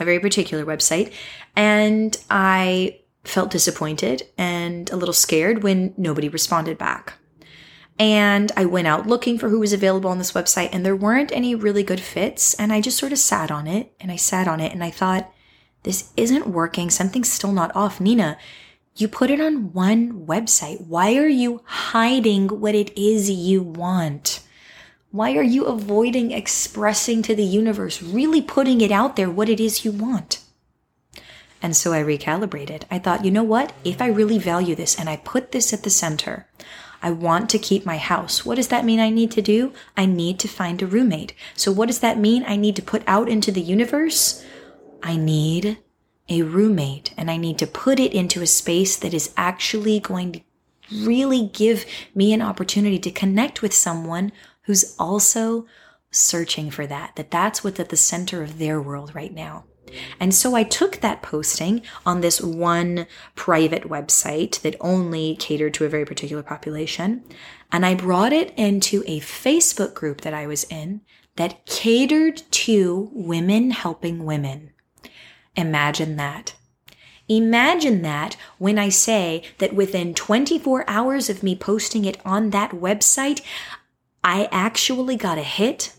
a 0.00 0.04
very 0.04 0.18
particular 0.18 0.64
website, 0.64 1.12
and 1.54 2.16
I 2.28 3.00
felt 3.24 3.50
disappointed 3.50 4.26
and 4.36 4.90
a 4.90 4.96
little 4.96 5.12
scared 5.12 5.62
when 5.62 5.94
nobody 5.96 6.28
responded 6.28 6.78
back. 6.78 7.14
And 8.00 8.50
I 8.56 8.64
went 8.64 8.88
out 8.88 9.06
looking 9.06 9.38
for 9.38 9.50
who 9.50 9.60
was 9.60 9.74
available 9.74 10.08
on 10.08 10.16
this 10.16 10.32
website, 10.32 10.70
and 10.72 10.86
there 10.86 10.96
weren't 10.96 11.30
any 11.32 11.54
really 11.54 11.82
good 11.82 12.00
fits. 12.00 12.54
And 12.54 12.72
I 12.72 12.80
just 12.80 12.96
sort 12.96 13.12
of 13.12 13.18
sat 13.18 13.50
on 13.50 13.66
it 13.66 13.92
and 14.00 14.10
I 14.10 14.16
sat 14.16 14.48
on 14.48 14.58
it 14.58 14.72
and 14.72 14.82
I 14.82 14.90
thought, 14.90 15.30
this 15.82 16.10
isn't 16.16 16.46
working. 16.46 16.88
Something's 16.88 17.30
still 17.30 17.52
not 17.52 17.76
off. 17.76 18.00
Nina, 18.00 18.38
you 18.96 19.06
put 19.06 19.30
it 19.30 19.38
on 19.38 19.74
one 19.74 20.26
website. 20.26 20.86
Why 20.86 21.16
are 21.16 21.28
you 21.28 21.60
hiding 21.66 22.48
what 22.48 22.74
it 22.74 22.98
is 22.98 23.30
you 23.30 23.62
want? 23.62 24.44
Why 25.10 25.36
are 25.36 25.42
you 25.42 25.66
avoiding 25.66 26.30
expressing 26.30 27.20
to 27.22 27.34
the 27.34 27.44
universe, 27.44 28.02
really 28.02 28.40
putting 28.40 28.80
it 28.80 28.90
out 28.90 29.16
there 29.16 29.30
what 29.30 29.50
it 29.50 29.60
is 29.60 29.84
you 29.84 29.92
want? 29.92 30.40
And 31.60 31.76
so 31.76 31.92
I 31.92 32.02
recalibrated. 32.02 32.84
I 32.90 32.98
thought, 32.98 33.26
you 33.26 33.30
know 33.30 33.42
what? 33.42 33.74
If 33.84 34.00
I 34.00 34.06
really 34.06 34.38
value 34.38 34.74
this 34.74 34.98
and 34.98 35.10
I 35.10 35.16
put 35.16 35.52
this 35.52 35.74
at 35.74 35.82
the 35.82 35.90
center, 35.90 36.46
I 37.02 37.10
want 37.10 37.48
to 37.50 37.58
keep 37.58 37.86
my 37.86 37.96
house. 37.96 38.44
What 38.44 38.56
does 38.56 38.68
that 38.68 38.84
mean 38.84 39.00
I 39.00 39.10
need 39.10 39.30
to 39.32 39.42
do? 39.42 39.72
I 39.96 40.06
need 40.06 40.38
to 40.40 40.48
find 40.48 40.80
a 40.82 40.86
roommate. 40.86 41.34
So 41.54 41.72
what 41.72 41.86
does 41.86 42.00
that 42.00 42.18
mean 42.18 42.44
I 42.46 42.56
need 42.56 42.76
to 42.76 42.82
put 42.82 43.02
out 43.06 43.28
into 43.28 43.50
the 43.50 43.60
universe? 43.60 44.44
I 45.02 45.16
need 45.16 45.78
a 46.28 46.42
roommate 46.42 47.12
and 47.16 47.30
I 47.30 47.36
need 47.36 47.58
to 47.58 47.66
put 47.66 47.98
it 47.98 48.12
into 48.12 48.42
a 48.42 48.46
space 48.46 48.96
that 48.96 49.14
is 49.14 49.32
actually 49.36 50.00
going 50.00 50.32
to 50.32 50.40
really 51.04 51.46
give 51.46 51.84
me 52.14 52.32
an 52.32 52.42
opportunity 52.42 52.98
to 52.98 53.10
connect 53.10 53.62
with 53.62 53.72
someone 53.72 54.32
who's 54.62 54.94
also 54.98 55.66
searching 56.10 56.70
for 56.70 56.86
that, 56.86 57.16
that 57.16 57.30
that's 57.30 57.62
what's 57.62 57.80
at 57.80 57.88
the 57.88 57.96
center 57.96 58.42
of 58.42 58.58
their 58.58 58.80
world 58.80 59.14
right 59.14 59.32
now. 59.32 59.64
And 60.20 60.34
so 60.34 60.54
I 60.54 60.62
took 60.62 60.96
that 60.96 61.22
posting 61.22 61.82
on 62.06 62.20
this 62.20 62.40
one 62.40 63.06
private 63.34 63.84
website 63.84 64.60
that 64.60 64.76
only 64.80 65.36
catered 65.36 65.74
to 65.74 65.84
a 65.84 65.88
very 65.88 66.04
particular 66.04 66.42
population, 66.42 67.24
and 67.72 67.84
I 67.84 67.94
brought 67.94 68.32
it 68.32 68.52
into 68.56 69.02
a 69.06 69.20
Facebook 69.20 69.94
group 69.94 70.20
that 70.20 70.34
I 70.34 70.46
was 70.46 70.64
in 70.64 71.00
that 71.36 71.64
catered 71.66 72.42
to 72.50 73.10
women 73.12 73.70
helping 73.70 74.24
women. 74.24 74.70
Imagine 75.56 76.16
that. 76.16 76.54
Imagine 77.28 78.02
that 78.02 78.36
when 78.58 78.78
I 78.78 78.88
say 78.88 79.44
that 79.58 79.72
within 79.72 80.14
24 80.14 80.84
hours 80.88 81.30
of 81.30 81.42
me 81.42 81.54
posting 81.54 82.04
it 82.04 82.20
on 82.24 82.50
that 82.50 82.72
website, 82.72 83.40
I 84.24 84.48
actually 84.50 85.16
got 85.16 85.38
a 85.38 85.42
hit. 85.42 85.94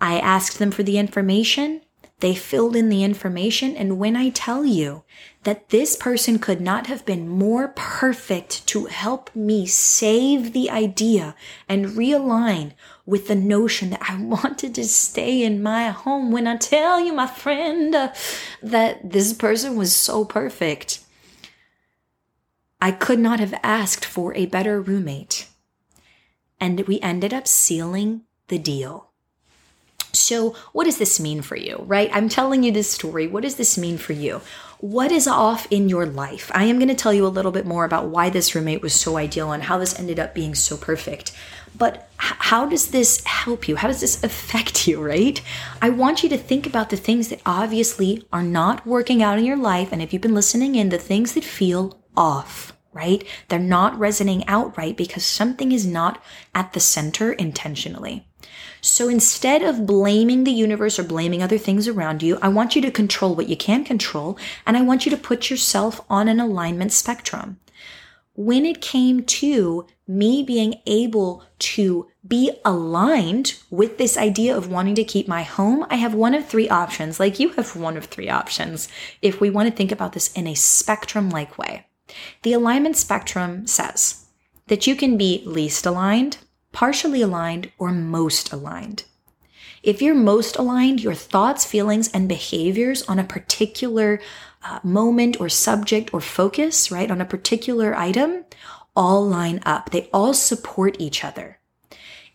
I 0.00 0.18
asked 0.18 0.58
them 0.58 0.70
for 0.70 0.82
the 0.82 0.98
information. 0.98 1.80
They 2.22 2.36
filled 2.36 2.76
in 2.76 2.88
the 2.88 3.02
information. 3.02 3.74
And 3.74 3.98
when 3.98 4.14
I 4.14 4.28
tell 4.28 4.64
you 4.64 5.02
that 5.42 5.70
this 5.70 5.96
person 5.96 6.38
could 6.38 6.60
not 6.60 6.86
have 6.86 7.04
been 7.04 7.28
more 7.28 7.72
perfect 7.74 8.64
to 8.68 8.84
help 8.84 9.34
me 9.34 9.66
save 9.66 10.52
the 10.52 10.70
idea 10.70 11.34
and 11.68 11.86
realign 11.86 12.74
with 13.04 13.26
the 13.26 13.34
notion 13.34 13.90
that 13.90 14.08
I 14.08 14.16
wanted 14.22 14.72
to 14.76 14.84
stay 14.84 15.42
in 15.42 15.64
my 15.64 15.88
home, 15.88 16.30
when 16.30 16.46
I 16.46 16.58
tell 16.58 17.00
you, 17.00 17.12
my 17.12 17.26
friend, 17.26 17.92
that 17.92 19.10
this 19.10 19.32
person 19.32 19.74
was 19.74 19.92
so 19.92 20.24
perfect, 20.24 21.00
I 22.80 22.92
could 22.92 23.18
not 23.18 23.40
have 23.40 23.58
asked 23.64 24.04
for 24.04 24.32
a 24.36 24.46
better 24.46 24.80
roommate. 24.80 25.48
And 26.60 26.86
we 26.86 27.00
ended 27.00 27.34
up 27.34 27.48
sealing 27.48 28.22
the 28.46 28.58
deal. 28.58 29.11
So, 30.14 30.50
what 30.72 30.84
does 30.84 30.98
this 30.98 31.18
mean 31.18 31.40
for 31.40 31.56
you, 31.56 31.84
right? 31.86 32.10
I'm 32.12 32.28
telling 32.28 32.62
you 32.62 32.70
this 32.70 32.90
story. 32.90 33.26
What 33.26 33.44
does 33.44 33.56
this 33.56 33.78
mean 33.78 33.96
for 33.96 34.12
you? 34.12 34.42
What 34.78 35.10
is 35.10 35.26
off 35.26 35.66
in 35.70 35.88
your 35.88 36.04
life? 36.04 36.50
I 36.52 36.64
am 36.64 36.78
going 36.78 36.88
to 36.88 36.94
tell 36.94 37.14
you 37.14 37.26
a 37.26 37.28
little 37.28 37.52
bit 37.52 37.64
more 37.64 37.84
about 37.84 38.08
why 38.08 38.28
this 38.28 38.54
roommate 38.54 38.82
was 38.82 38.92
so 38.92 39.16
ideal 39.16 39.52
and 39.52 39.62
how 39.62 39.78
this 39.78 39.98
ended 39.98 40.18
up 40.18 40.34
being 40.34 40.54
so 40.54 40.76
perfect. 40.76 41.32
But 41.74 42.10
how 42.18 42.66
does 42.66 42.90
this 42.90 43.24
help 43.24 43.68
you? 43.68 43.76
How 43.76 43.88
does 43.88 44.00
this 44.00 44.22
affect 44.22 44.86
you, 44.86 45.02
right? 45.02 45.40
I 45.80 45.88
want 45.88 46.22
you 46.22 46.28
to 46.30 46.36
think 46.36 46.66
about 46.66 46.90
the 46.90 46.96
things 46.96 47.28
that 47.28 47.40
obviously 47.46 48.26
are 48.32 48.42
not 48.42 48.86
working 48.86 49.22
out 49.22 49.38
in 49.38 49.44
your 49.44 49.56
life. 49.56 49.92
And 49.92 50.02
if 50.02 50.12
you've 50.12 50.20
been 50.20 50.34
listening 50.34 50.74
in, 50.74 50.90
the 50.90 50.98
things 50.98 51.32
that 51.32 51.44
feel 51.44 52.02
off, 52.16 52.76
right? 52.92 53.24
They're 53.48 53.58
not 53.58 53.98
resonating 53.98 54.46
out 54.46 54.76
right 54.76 54.96
because 54.96 55.24
something 55.24 55.72
is 55.72 55.86
not 55.86 56.22
at 56.54 56.74
the 56.74 56.80
center 56.80 57.32
intentionally. 57.32 58.26
So 58.80 59.08
instead 59.08 59.62
of 59.62 59.86
blaming 59.86 60.44
the 60.44 60.50
universe 60.50 60.98
or 60.98 61.04
blaming 61.04 61.42
other 61.42 61.58
things 61.58 61.86
around 61.86 62.22
you, 62.22 62.38
I 62.42 62.48
want 62.48 62.74
you 62.74 62.82
to 62.82 62.90
control 62.90 63.34
what 63.34 63.48
you 63.48 63.56
can 63.56 63.84
control, 63.84 64.38
and 64.66 64.76
I 64.76 64.82
want 64.82 65.06
you 65.06 65.10
to 65.10 65.16
put 65.16 65.50
yourself 65.50 66.00
on 66.10 66.28
an 66.28 66.40
alignment 66.40 66.92
spectrum. 66.92 67.58
When 68.34 68.64
it 68.64 68.80
came 68.80 69.24
to 69.24 69.86
me 70.08 70.42
being 70.42 70.76
able 70.86 71.44
to 71.58 72.08
be 72.26 72.50
aligned 72.64 73.54
with 73.70 73.98
this 73.98 74.16
idea 74.16 74.56
of 74.56 74.70
wanting 74.70 74.94
to 74.96 75.04
keep 75.04 75.28
my 75.28 75.42
home, 75.42 75.86
I 75.90 75.96
have 75.96 76.14
one 76.14 76.34
of 76.34 76.46
three 76.46 76.68
options, 76.68 77.20
like 77.20 77.38
you 77.38 77.50
have 77.50 77.76
one 77.76 77.96
of 77.96 78.06
three 78.06 78.28
options, 78.28 78.88
if 79.20 79.40
we 79.40 79.50
want 79.50 79.68
to 79.68 79.74
think 79.74 79.92
about 79.92 80.12
this 80.12 80.32
in 80.32 80.46
a 80.46 80.54
spectrum 80.54 81.30
like 81.30 81.58
way. 81.58 81.86
The 82.42 82.52
alignment 82.52 82.96
spectrum 82.96 83.66
says 83.66 84.26
that 84.68 84.86
you 84.86 84.96
can 84.96 85.16
be 85.16 85.42
least 85.44 85.86
aligned, 85.86 86.38
partially 86.72 87.22
aligned, 87.22 87.70
or 87.78 87.92
most 87.92 88.52
aligned. 88.52 89.04
If 89.82 90.00
you're 90.00 90.14
most 90.14 90.56
aligned, 90.56 91.00
your 91.00 91.14
thoughts, 91.14 91.64
feelings, 91.64 92.08
and 92.12 92.28
behaviors 92.28 93.02
on 93.02 93.18
a 93.18 93.24
particular 93.24 94.20
uh, 94.64 94.78
moment 94.84 95.40
or 95.40 95.48
subject 95.48 96.14
or 96.14 96.20
focus, 96.20 96.90
right, 96.90 97.10
on 97.10 97.20
a 97.20 97.26
particular 97.26 97.94
item, 97.94 98.44
all 98.94 99.26
line 99.26 99.60
up. 99.64 99.90
They 99.90 100.08
all 100.12 100.34
support 100.34 100.96
each 101.00 101.24
other. 101.24 101.58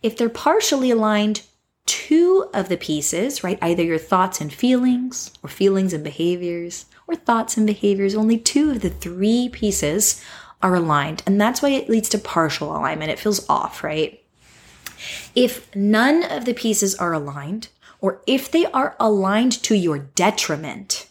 If 0.04 0.18
they're 0.18 0.30
partially 0.30 0.92
aligned, 0.92 1.44
two 1.86 2.50
of 2.54 2.68
the 2.68 2.78
pieces, 2.78 3.44
right, 3.44 3.58
either 3.62 3.84
your 3.84 3.98
thoughts 3.98 4.42
and 4.42 4.52
feelings, 4.52 5.32
or 5.42 5.50
feelings 5.50 5.94
and 5.94 6.04
behaviors, 6.04 6.86
or 7.08 7.16
thoughts 7.16 7.56
and 7.56 7.66
behaviors, 7.66 8.14
only 8.14 8.38
two 8.38 8.72
of 8.72 8.82
the 8.82 8.90
three 8.90 9.50
pieces 9.50 10.22
are 10.62 10.76
aligned. 10.76 11.24
And 11.26 11.40
that's 11.40 11.62
why 11.62 11.70
it 11.70 11.90
leads 11.90 12.10
to 12.10 12.18
partial 12.18 12.76
alignment. 12.76 13.12
It 13.12 13.20
feels 13.20 13.48
off, 13.48 13.84
right? 13.84 14.22
If 15.36 15.74
none 15.76 16.24
of 16.24 16.46
the 16.46 16.54
pieces 16.54 16.96
are 16.96 17.14
aligned, 17.14 17.70
or 18.00 18.22
if 18.28 18.52
they 18.52 18.66
are 18.68 18.96
aligned 19.00 19.52
to 19.64 19.76
your 19.76 19.98
detriment, 20.00 21.08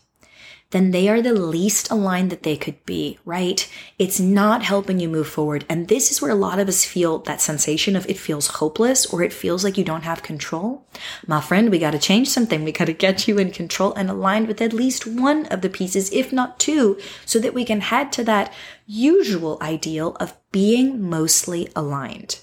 then 0.71 0.91
they 0.91 1.09
are 1.09 1.23
the 1.23 1.33
least 1.33 1.91
aligned 1.91 2.31
that 2.31 2.43
they 2.43 2.57
could 2.57 2.85
be, 2.85 3.19
right? 3.25 3.71
It's 3.99 4.19
not 4.19 4.65
helping 4.65 4.99
you 4.99 5.09
move 5.09 5.29
forward. 5.29 5.65
And 5.69 5.87
this 5.87 6.11
is 6.11 6.21
where 6.21 6.33
a 6.33 6.35
lot 6.35 6.59
of 6.59 6.69
us 6.69 6.85
feel 6.85 7.19
that 7.21 7.41
sensation 7.41 7.95
of 7.95 8.09
it 8.11 8.19
feels 8.19 8.49
hopeless 8.49 9.07
or 9.07 9.23
it 9.23 9.33
feels 9.33 9.63
like 9.63 9.79
you 9.79 9.85
don't 9.85 10.03
have 10.03 10.25
control. 10.25 10.85
My 11.27 11.41
friend, 11.41 11.71
we 11.71 11.79
got 11.79 11.93
to 11.93 12.01
change 12.01 12.29
something. 12.29 12.65
We 12.65 12.73
got 12.73 12.87
to 12.87 12.93
get 12.93 13.29
you 13.29 13.39
in 13.39 13.53
control 13.53 13.95
and 13.95 14.11
aligned 14.11 14.49
with 14.49 14.61
at 14.61 14.73
least 14.73 15.07
one 15.07 15.47
of 15.47 15.61
the 15.61 15.71
pieces, 15.71 16.13
if 16.13 16.33
not 16.33 16.59
two, 16.59 16.99
so 17.25 17.39
that 17.39 17.55
we 17.55 17.65
can 17.65 17.81
head 17.81 18.13
to 18.13 18.25
that 18.25 18.53
usual 18.87 19.59
ideal 19.63 20.17
of 20.19 20.37
being 20.51 21.01
mostly 21.01 21.69
aligned. 21.77 22.41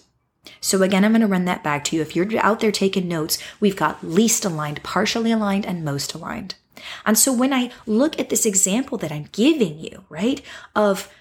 So 0.63 0.81
again, 0.81 1.03
I'm 1.03 1.11
going 1.11 1.21
to 1.21 1.27
run 1.27 1.43
that 1.45 1.61
back 1.61 1.83
to 1.85 1.95
you. 1.95 2.01
If 2.01 2.15
you're 2.15 2.27
out 2.39 2.61
there 2.61 2.71
taking 2.71 3.07
notes, 3.07 3.37
we've 3.59 3.75
got 3.75 4.01
least 4.01 4.45
aligned, 4.45 4.81
partially 4.81 5.31
aligned, 5.31 5.65
and 5.65 5.83
most 5.83 6.13
aligned. 6.13 6.55
And 7.05 7.17
so 7.17 7.33
when 7.33 7.53
I 7.53 7.69
look 7.85 8.17
at 8.17 8.29
this 8.29 8.45
example 8.45 8.97
that 8.99 9.11
I'm 9.11 9.27
giving 9.33 9.77
you, 9.77 10.05
right, 10.09 10.41
of 10.73 11.13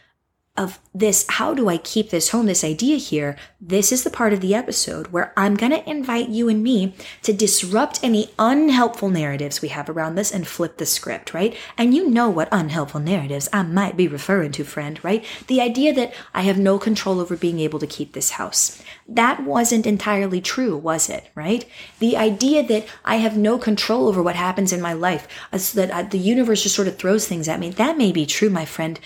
of 0.55 0.79
this 0.95 1.25
how 1.31 1.55
do 1.55 1.71
I 1.71 1.79
keep 1.79 2.11
this 2.11 2.29
home, 2.29 2.45
this 2.45 2.63
idea 2.63 2.99
here, 2.99 3.37
this 3.59 3.91
is 3.91 4.05
the 4.05 4.11
part 4.11 4.35
of 4.35 4.43
the 4.43 4.55
episode 4.55 5.07
where 5.07 5.33
I'm 5.35 5.55
going 5.55 5.73
to 5.73 5.89
invite 5.89 6.29
you 6.29 6.51
and 6.51 6.63
me 6.63 6.95
to 7.23 7.33
disrupt 7.33 8.05
any 8.05 8.31
unhelpful 8.39 9.09
narratives 9.09 9.63
we 9.63 9.69
have 9.69 9.89
around 9.89 10.15
this 10.15 10.31
and 10.31 10.47
flip 10.47 10.77
the 10.77 10.85
script, 10.85 11.33
right? 11.33 11.57
And 11.79 11.95
you 11.95 12.11
know 12.11 12.29
what 12.29 12.51
unhelpful 12.53 13.01
narratives 13.01 13.49
I 13.51 13.63
might 13.63 13.97
be 13.97 14.07
referring 14.07 14.53
to, 14.53 14.65
friend, 14.65 15.03
right? 15.03 15.25
The 15.47 15.63
idea 15.63 15.95
that 15.95 16.13
I 16.35 16.43
have 16.43 16.59
no 16.59 16.79
control 16.79 17.19
over 17.19 17.35
being 17.35 17.59
able 17.59 17.79
to 17.79 17.87
keep 17.87 18.13
this 18.13 18.31
house. 18.31 18.83
That 19.09 19.43
wasn't 19.45 19.87
entirely 19.87 20.43
true, 20.43 20.77
was 20.77 21.09
it, 21.09 21.31
right? 21.35 21.65
The 21.99 22.19
idea 22.19 22.63
that 22.65 22.87
I 23.07 23.17
have 23.17 23.39
no 23.39 23.57
control 23.57 24.07
over 24.07 24.23
what 24.23 24.37
happens 24.37 24.71
in 24.71 24.83
my 24.83 24.93
life, 24.93 25.27
so 25.57 25.81
that 25.81 25.91
uh, 25.91 26.03
the 26.03 26.19
universe 26.19 26.63
just 26.63 26.75
sort 26.75 26.89
of 26.89 26.99
throws 26.99 27.27
things 27.27 27.49
at 27.49 27.59
me, 27.59 27.71
that 27.71 27.97
may 27.97 28.13
be 28.13 28.27
true, 28.27 28.51
my 28.51 28.67
friend, 28.67 29.01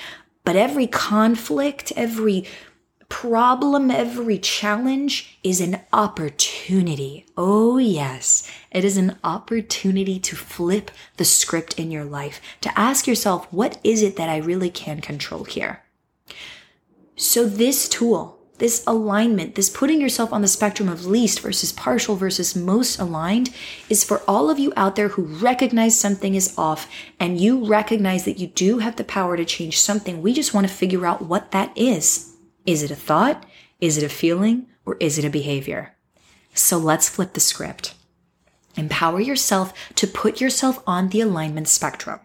but 0.47 0.57
every 0.57 0.87
conflict, 0.87 1.93
every 1.97 2.47
problem, 3.09 3.91
every 3.91 4.39
challenge 4.39 5.39
is 5.43 5.61
an 5.61 5.81
opportunity. 5.93 7.27
Oh, 7.37 7.79
yes, 7.79 8.49
it 8.71 8.85
is 8.85 8.97
an 8.97 9.19
opportunity 9.25 10.21
to 10.21 10.37
flip 10.37 10.93
the 11.17 11.25
script 11.25 11.79
in 11.81 11.91
your 11.91 12.05
life, 12.05 12.41
to 12.61 12.79
ask 12.79 13.09
yourself, 13.09 13.53
what 13.53 13.81
is 13.83 14.03
it 14.03 14.15
that 14.17 14.29
I 14.29 14.37
really 14.37 14.71
can 14.71 15.01
control 15.01 15.43
here? 15.43 15.83
So, 17.17 17.45
this 17.45 17.89
tool, 17.89 18.36
this 18.59 18.83
alignment, 18.87 19.55
this 19.55 19.69
putting 19.69 20.01
yourself 20.01 20.33
on 20.33 20.43
the 20.43 20.49
spectrum 20.49 20.89
of 20.89 21.07
least 21.07 21.41
versus 21.41 21.73
partial 21.73 22.17
versus 22.17 22.57
most 22.57 22.99
aligned 22.99 23.55
is 23.89 24.05
for 24.05 24.23
all 24.27 24.51
of 24.51 24.59
you 24.59 24.73
out 24.77 24.97
there 24.97 25.09
who 25.09 25.23
recognize 25.23 25.99
something 25.99 26.35
is 26.35 26.57
off 26.57 26.91
and 27.21 27.41
you 27.41 27.67
recognize 27.67 28.25
that 28.25 28.39
you 28.39 28.47
do 28.47 28.79
have 28.79 28.97
the 28.97 29.05
power 29.05 29.37
to 29.37 29.45
change 29.45 29.81
something. 29.81 30.23
We 30.23 30.33
just 30.33 30.55
want 30.55 30.67
to 30.67 30.73
figure 30.73 31.07
out 31.07 31.23
what 31.23 31.51
that 31.51 31.77
is. 31.77 32.35
Is 32.65 32.83
it 32.83 32.91
a 32.91 32.97
thought? 32.97 33.45
Is 33.81 33.99
it 33.99 34.05
a 34.05 34.09
feeling? 34.09 34.67
Or 34.85 34.97
is 35.01 35.19
it 35.19 35.25
a 35.25 35.31
behavior? 35.31 35.95
So 36.55 36.79
let's 36.79 37.09
flip 37.09 37.35
the 37.35 37.41
script. 37.41 37.95
Empower 38.77 39.21
yourself 39.21 39.73
to 39.97 40.07
put 40.07 40.41
yourself 40.41 40.83
on 40.87 41.09
the 41.09 41.21
alignment 41.21 41.69
spectrum. 41.69 42.21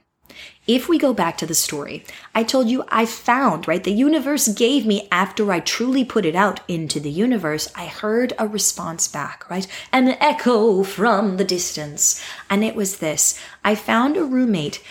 If 0.67 0.87
we 0.87 0.97
go 0.97 1.13
back 1.13 1.37
to 1.39 1.45
the 1.45 1.55
story, 1.55 2.05
I 2.35 2.43
told 2.43 2.69
you 2.69 2.83
I 2.87 3.05
found, 3.05 3.67
right? 3.67 3.83
The 3.83 3.91
universe 3.91 4.47
gave 4.47 4.85
me 4.85 5.07
after 5.11 5.51
I 5.51 5.59
truly 5.59 6.05
put 6.05 6.25
it 6.25 6.35
out 6.35 6.59
into 6.67 6.99
the 6.99 7.09
universe, 7.09 7.71
I 7.75 7.87
heard 7.87 8.33
a 8.37 8.47
response 8.47 9.07
back, 9.07 9.49
right? 9.49 9.67
An 9.91 10.09
echo 10.19 10.83
from 10.83 11.37
the 11.37 11.43
distance. 11.43 12.23
And 12.49 12.63
it 12.63 12.75
was 12.75 12.97
this 12.97 13.39
I 13.63 13.75
found 13.75 14.17
a 14.17 14.23
roommate 14.23 14.83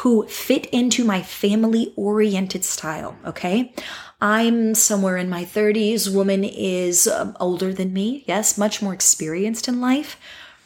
who 0.00 0.26
fit 0.28 0.66
into 0.66 1.04
my 1.04 1.22
family 1.22 1.92
oriented 1.96 2.64
style, 2.64 3.16
okay? 3.24 3.72
I'm 4.20 4.74
somewhere 4.74 5.16
in 5.16 5.28
my 5.28 5.44
30s. 5.44 6.14
Woman 6.14 6.44
is 6.44 7.06
um, 7.06 7.36
older 7.40 7.72
than 7.72 7.92
me, 7.92 8.22
yes, 8.26 8.56
much 8.56 8.80
more 8.80 8.94
experienced 8.94 9.68
in 9.68 9.80
life. 9.80 10.18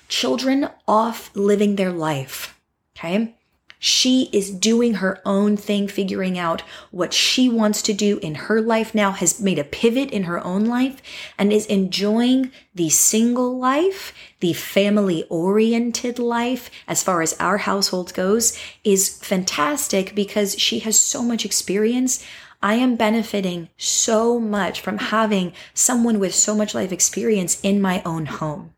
Children 0.09 0.69
off 0.87 1.31
living 1.35 1.77
their 1.77 1.93
life, 1.93 2.59
okay? 2.97 3.37
She 3.83 4.29
is 4.31 4.51
doing 4.51 4.97
her 4.97 5.23
own 5.25 5.57
thing, 5.57 5.89
figuring 5.89 6.39
out 6.39 6.61
what 6.91 7.15
she 7.15 7.49
wants 7.49 7.81
to 7.83 7.95
do 7.95 8.19
in 8.19 8.35
her 8.35 8.61
life 8.61 8.95
now, 8.95 9.13
has 9.13 9.41
made 9.41 9.59
a 9.59 9.65
pivot 9.65 10.11
in 10.11 10.25
her 10.25 10.39
own 10.45 10.67
life, 10.67 11.01
and 11.39 11.51
is 11.51 11.65
enjoying 11.65 12.53
the 12.75 12.91
single 12.91 13.59
life, 13.59 14.13
the 14.41 14.53
family 14.53 15.25
oriented 15.31 16.19
life, 16.19 16.71
as 16.87 17.03
far 17.03 17.23
as 17.23 17.35
our 17.41 17.57
household 17.57 18.13
goes, 18.13 18.55
is 18.85 19.17
fantastic 19.17 20.15
because 20.15 20.59
she 20.59 20.81
has 20.81 21.01
so 21.01 21.23
much 21.23 21.47
experience. 21.47 22.23
I 22.63 22.75
am 22.75 22.97
benefiting 22.97 23.71
so 23.79 24.39
much 24.39 24.83
from 24.83 24.99
having 24.99 25.55
someone 25.73 26.19
with 26.19 26.35
so 26.35 26.55
much 26.55 26.75
life 26.75 26.93
experience 26.93 27.59
in 27.63 27.81
my 27.81 28.03
own 28.05 28.27
home. 28.27 28.75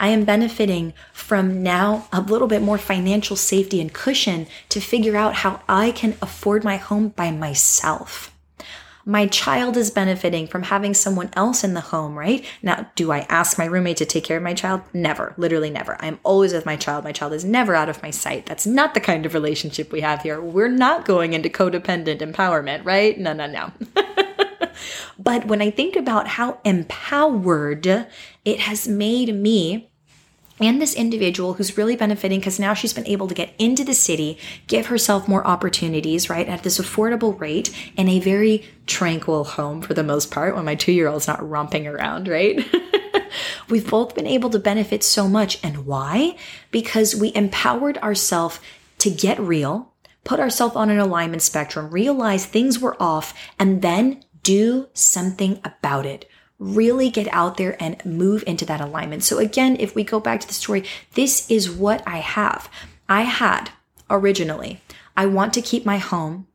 I 0.00 0.08
am 0.08 0.24
benefiting 0.24 0.94
from 1.12 1.62
now 1.62 2.06
a 2.12 2.20
little 2.20 2.48
bit 2.48 2.62
more 2.62 2.78
financial 2.78 3.36
safety 3.36 3.80
and 3.80 3.92
cushion 3.92 4.46
to 4.68 4.80
figure 4.80 5.16
out 5.16 5.34
how 5.34 5.60
I 5.68 5.90
can 5.90 6.16
afford 6.22 6.62
my 6.62 6.76
home 6.76 7.08
by 7.08 7.30
myself. 7.30 8.32
My 9.04 9.26
child 9.26 9.78
is 9.78 9.90
benefiting 9.90 10.46
from 10.46 10.64
having 10.64 10.92
someone 10.92 11.30
else 11.32 11.64
in 11.64 11.72
the 11.72 11.80
home, 11.80 12.16
right? 12.16 12.44
Now, 12.62 12.90
do 12.94 13.10
I 13.10 13.20
ask 13.30 13.56
my 13.56 13.64
roommate 13.64 13.96
to 13.96 14.04
take 14.04 14.24
care 14.24 14.36
of 14.36 14.42
my 14.42 14.52
child? 14.52 14.82
Never, 14.92 15.32
literally 15.38 15.70
never. 15.70 15.96
I'm 15.98 16.20
always 16.24 16.52
with 16.52 16.66
my 16.66 16.76
child. 16.76 17.04
My 17.04 17.12
child 17.12 17.32
is 17.32 17.42
never 17.42 17.74
out 17.74 17.88
of 17.88 18.02
my 18.02 18.10
sight. 18.10 18.44
That's 18.44 18.66
not 18.66 18.92
the 18.92 19.00
kind 19.00 19.24
of 19.24 19.32
relationship 19.32 19.92
we 19.92 20.02
have 20.02 20.20
here. 20.20 20.40
We're 20.42 20.68
not 20.68 21.06
going 21.06 21.32
into 21.32 21.48
codependent 21.48 22.18
empowerment, 22.18 22.84
right? 22.84 23.18
No, 23.18 23.32
no, 23.32 23.46
no. 23.46 23.72
but 25.18 25.46
when 25.46 25.62
I 25.62 25.70
think 25.70 25.96
about 25.96 26.28
how 26.28 26.60
empowered 26.64 27.86
it 28.44 28.60
has 28.60 28.88
made 28.88 29.34
me 29.34 29.90
and 30.60 30.80
this 30.80 30.94
individual 30.94 31.54
who's 31.54 31.76
really 31.76 31.96
benefiting 31.96 32.40
because 32.40 32.58
now 32.58 32.74
she's 32.74 32.92
been 32.92 33.06
able 33.06 33.28
to 33.28 33.34
get 33.34 33.54
into 33.58 33.84
the 33.84 33.94
city, 33.94 34.38
give 34.66 34.86
herself 34.86 35.28
more 35.28 35.46
opportunities, 35.46 36.28
right, 36.28 36.48
at 36.48 36.62
this 36.62 36.78
affordable 36.78 37.38
rate 37.38 37.70
in 37.96 38.08
a 38.08 38.18
very 38.18 38.64
tranquil 38.86 39.44
home 39.44 39.80
for 39.80 39.94
the 39.94 40.02
most 40.02 40.30
part 40.30 40.56
when 40.56 40.64
my 40.64 40.74
two 40.74 40.92
year 40.92 41.08
old's 41.08 41.28
not 41.28 41.48
romping 41.48 41.86
around, 41.86 42.28
right? 42.28 42.66
We've 43.68 43.88
both 43.88 44.14
been 44.14 44.26
able 44.26 44.50
to 44.50 44.58
benefit 44.58 45.04
so 45.04 45.28
much. 45.28 45.62
And 45.62 45.86
why? 45.86 46.36
Because 46.70 47.14
we 47.14 47.34
empowered 47.34 47.98
ourselves 47.98 48.58
to 48.98 49.10
get 49.10 49.38
real, 49.38 49.92
put 50.24 50.40
ourselves 50.40 50.74
on 50.74 50.90
an 50.90 50.98
alignment 50.98 51.42
spectrum, 51.42 51.90
realize 51.90 52.46
things 52.46 52.78
were 52.78 53.00
off, 53.00 53.34
and 53.58 53.82
then 53.82 54.24
do 54.48 54.88
something 54.94 55.60
about 55.62 56.06
it 56.06 56.26
really 56.58 57.10
get 57.10 57.28
out 57.32 57.56
there 57.56 57.76
and 57.80 58.04
move 58.04 58.42
into 58.46 58.64
that 58.64 58.80
alignment. 58.80 59.22
So 59.22 59.38
again, 59.38 59.76
if 59.78 59.94
we 59.94 60.02
go 60.02 60.20
back 60.20 60.40
to 60.40 60.48
the 60.48 60.54
story, 60.54 60.84
this 61.14 61.48
is 61.50 61.70
what 61.70 62.02
I 62.06 62.16
have. 62.18 62.68
I 63.08 63.22
had 63.22 63.70
originally, 64.10 64.80
I 65.16 65.26
want 65.26 65.52
to 65.54 65.62
keep 65.62 65.84
my 65.84 65.98
home. 65.98 66.46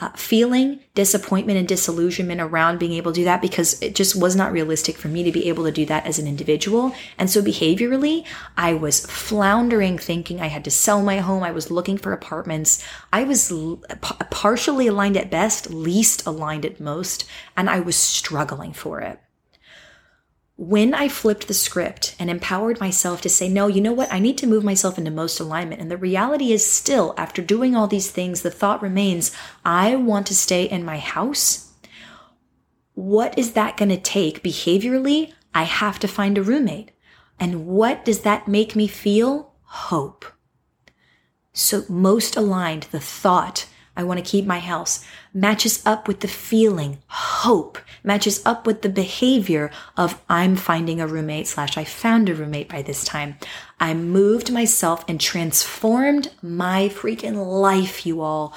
Uh, 0.00 0.10
feeling 0.10 0.78
disappointment 0.94 1.58
and 1.58 1.66
disillusionment 1.66 2.40
around 2.40 2.78
being 2.78 2.92
able 2.92 3.10
to 3.10 3.18
do 3.18 3.24
that 3.24 3.42
because 3.42 3.82
it 3.82 3.96
just 3.96 4.14
was 4.14 4.36
not 4.36 4.52
realistic 4.52 4.96
for 4.96 5.08
me 5.08 5.24
to 5.24 5.32
be 5.32 5.48
able 5.48 5.64
to 5.64 5.72
do 5.72 5.84
that 5.84 6.06
as 6.06 6.20
an 6.20 6.28
individual. 6.28 6.94
And 7.18 7.28
so 7.28 7.42
behaviorally, 7.42 8.24
I 8.56 8.74
was 8.74 9.04
floundering 9.06 9.98
thinking 9.98 10.40
I 10.40 10.46
had 10.46 10.62
to 10.66 10.70
sell 10.70 11.02
my 11.02 11.18
home. 11.18 11.42
I 11.42 11.50
was 11.50 11.72
looking 11.72 11.98
for 11.98 12.12
apartments. 12.12 12.80
I 13.12 13.24
was 13.24 13.50
partially 14.38 14.86
aligned 14.86 15.16
at 15.16 15.32
best, 15.32 15.68
least 15.68 16.24
aligned 16.24 16.64
at 16.64 16.78
most, 16.78 17.28
and 17.56 17.68
I 17.68 17.80
was 17.80 17.96
struggling 17.96 18.72
for 18.72 19.00
it 19.00 19.18
when 20.58 20.92
I 20.92 21.08
flipped 21.08 21.46
the 21.46 21.54
script 21.54 22.16
and 22.18 22.28
empowered 22.28 22.80
myself 22.80 23.20
to 23.20 23.28
say, 23.28 23.48
no, 23.48 23.68
you 23.68 23.80
know 23.80 23.92
what? 23.92 24.12
I 24.12 24.18
need 24.18 24.36
to 24.38 24.46
move 24.46 24.64
myself 24.64 24.98
into 24.98 25.12
most 25.12 25.38
alignment. 25.38 25.80
And 25.80 25.88
the 25.88 25.96
reality 25.96 26.52
is 26.52 26.68
still, 26.68 27.14
after 27.16 27.42
doing 27.42 27.76
all 27.76 27.86
these 27.86 28.10
things, 28.10 28.42
the 28.42 28.50
thought 28.50 28.82
remains, 28.82 29.30
I 29.64 29.94
want 29.94 30.26
to 30.26 30.34
stay 30.34 30.64
in 30.64 30.84
my 30.84 30.98
house. 30.98 31.72
What 32.94 33.38
is 33.38 33.52
that 33.52 33.76
going 33.76 33.90
to 33.90 33.96
take 33.96 34.42
behaviorally? 34.42 35.32
I 35.54 35.62
have 35.62 36.00
to 36.00 36.08
find 36.08 36.36
a 36.36 36.42
roommate. 36.42 36.90
And 37.38 37.66
what 37.66 38.04
does 38.04 38.22
that 38.22 38.48
make 38.48 38.74
me 38.74 38.88
feel? 38.88 39.52
Hope. 39.62 40.24
So 41.52 41.84
most 41.88 42.36
aligned, 42.36 42.88
the 42.90 43.00
thought, 43.00 43.66
I 43.98 44.04
want 44.04 44.24
to 44.24 44.30
keep 44.30 44.46
my 44.46 44.60
house, 44.60 45.04
matches 45.34 45.84
up 45.84 46.06
with 46.06 46.20
the 46.20 46.28
feeling, 46.28 46.98
hope, 47.08 47.78
matches 48.04 48.40
up 48.46 48.64
with 48.64 48.82
the 48.82 48.88
behavior 48.88 49.72
of 49.96 50.22
I'm 50.28 50.54
finding 50.54 51.00
a 51.00 51.06
roommate 51.08 51.48
slash 51.48 51.76
I 51.76 51.82
found 51.82 52.28
a 52.28 52.34
roommate 52.34 52.68
by 52.68 52.80
this 52.80 53.02
time. 53.02 53.34
I 53.80 53.94
moved 53.94 54.52
myself 54.52 55.04
and 55.08 55.20
transformed 55.20 56.30
my 56.40 56.88
freaking 56.88 57.44
life, 57.44 58.06
you 58.06 58.20
all. 58.20 58.54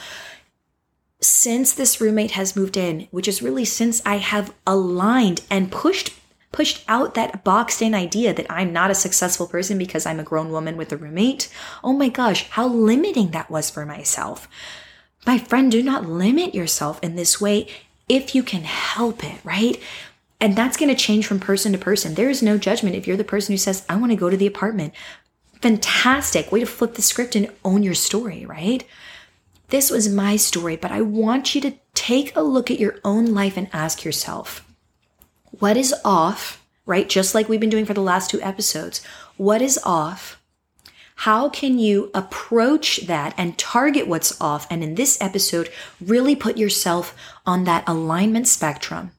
Since 1.22 1.74
this 1.74 2.00
roommate 2.00 2.32
has 2.32 2.56
moved 2.56 2.78
in, 2.78 3.08
which 3.10 3.28
is 3.28 3.42
really 3.42 3.66
since 3.66 4.00
I 4.06 4.18
have 4.18 4.54
aligned 4.68 5.42
and 5.50 5.72
pushed 5.72 6.14
pushed 6.52 6.84
out 6.88 7.14
that 7.14 7.46
boxed 7.46 7.82
in 7.82 7.96
idea 7.96 8.34
that 8.34 8.46
I'm 8.50 8.74
not 8.74 8.92
a 8.92 8.96
successful 8.96 9.48
person 9.48 9.78
because 9.78 10.06
I'm 10.06 10.20
a 10.20 10.24
grown 10.24 10.52
woman 10.52 10.76
with 10.76 10.92
a 10.92 10.98
roommate. 10.98 11.50
Oh 11.82 11.94
my 11.94 12.10
gosh, 12.10 12.50
how 12.50 12.68
limiting 12.68 13.32
that 13.32 13.50
was 13.50 13.70
for 13.70 13.86
myself. 13.86 14.50
My 15.26 15.38
friend, 15.38 15.72
do 15.72 15.84
not 15.84 16.10
limit 16.10 16.56
yourself 16.56 17.00
in 17.04 17.16
this 17.16 17.40
way 17.40 17.68
if 18.10 18.34
you 18.34 18.44
can 18.44 18.64
help 18.64 19.24
it, 19.24 19.40
right? 19.44 19.80
And 20.40 20.56
that's 20.56 20.78
going 20.78 20.90
to 20.90 20.96
change 20.96 21.28
from 21.28 21.40
person 21.40 21.72
to 21.72 21.78
person. 21.78 22.16
There 22.16 22.30
is 22.30 22.42
no 22.42 22.58
judgment 22.58 22.96
if 22.96 23.06
you're 23.06 23.18
the 23.18 23.24
person 23.24 23.54
who 23.54 23.58
says, 23.58 23.86
I 23.88 23.96
want 23.96 24.12
to 24.12 24.16
go 24.16 24.30
to 24.30 24.38
the 24.38 24.48
apartment. 24.48 24.94
Fantastic. 25.62 26.52
Way 26.52 26.62
to 26.62 26.66
flip 26.66 26.96
the 26.96 27.04
script 27.04 27.36
and 27.36 27.52
own 27.64 27.84
your 27.84 27.94
story, 27.94 28.46
right? 28.46 28.84
This 29.70 29.92
was 29.92 30.10
my 30.10 30.36
story, 30.36 30.76
but 30.76 30.92
I 30.92 31.02
want 31.02 31.54
you 31.54 31.62
to 31.62 31.76
take 31.94 32.36
a 32.36 32.42
look 32.42 32.72
at 32.72 32.80
your 32.80 32.96
own 33.04 33.28
life 33.28 33.56
and 33.56 33.70
ask 33.72 34.04
yourself, 34.04 34.68
what 35.52 35.78
is 35.78 35.94
off, 36.04 36.66
right? 36.88 37.08
Just 37.08 37.36
like 37.36 37.48
we've 37.48 37.60
been 37.60 37.70
doing 37.70 37.86
for 37.86 37.94
the 37.94 38.02
last 38.02 38.32
two 38.32 38.42
episodes. 38.42 39.02
What 39.38 39.62
is 39.62 39.80
off? 39.86 40.41
How 41.22 41.50
can 41.50 41.78
you 41.78 42.10
approach 42.16 43.02
that 43.06 43.36
and 43.38 43.56
target 43.56 44.08
what's 44.08 44.42
off? 44.42 44.66
And 44.72 44.84
in 44.84 44.96
this 44.96 45.22
episode, 45.22 45.70
really 46.04 46.36
put 46.36 46.58
yourself 46.58 47.16
on 47.46 47.66
that 47.66 47.84
alignment 47.88 48.48
spectrum 48.48 49.12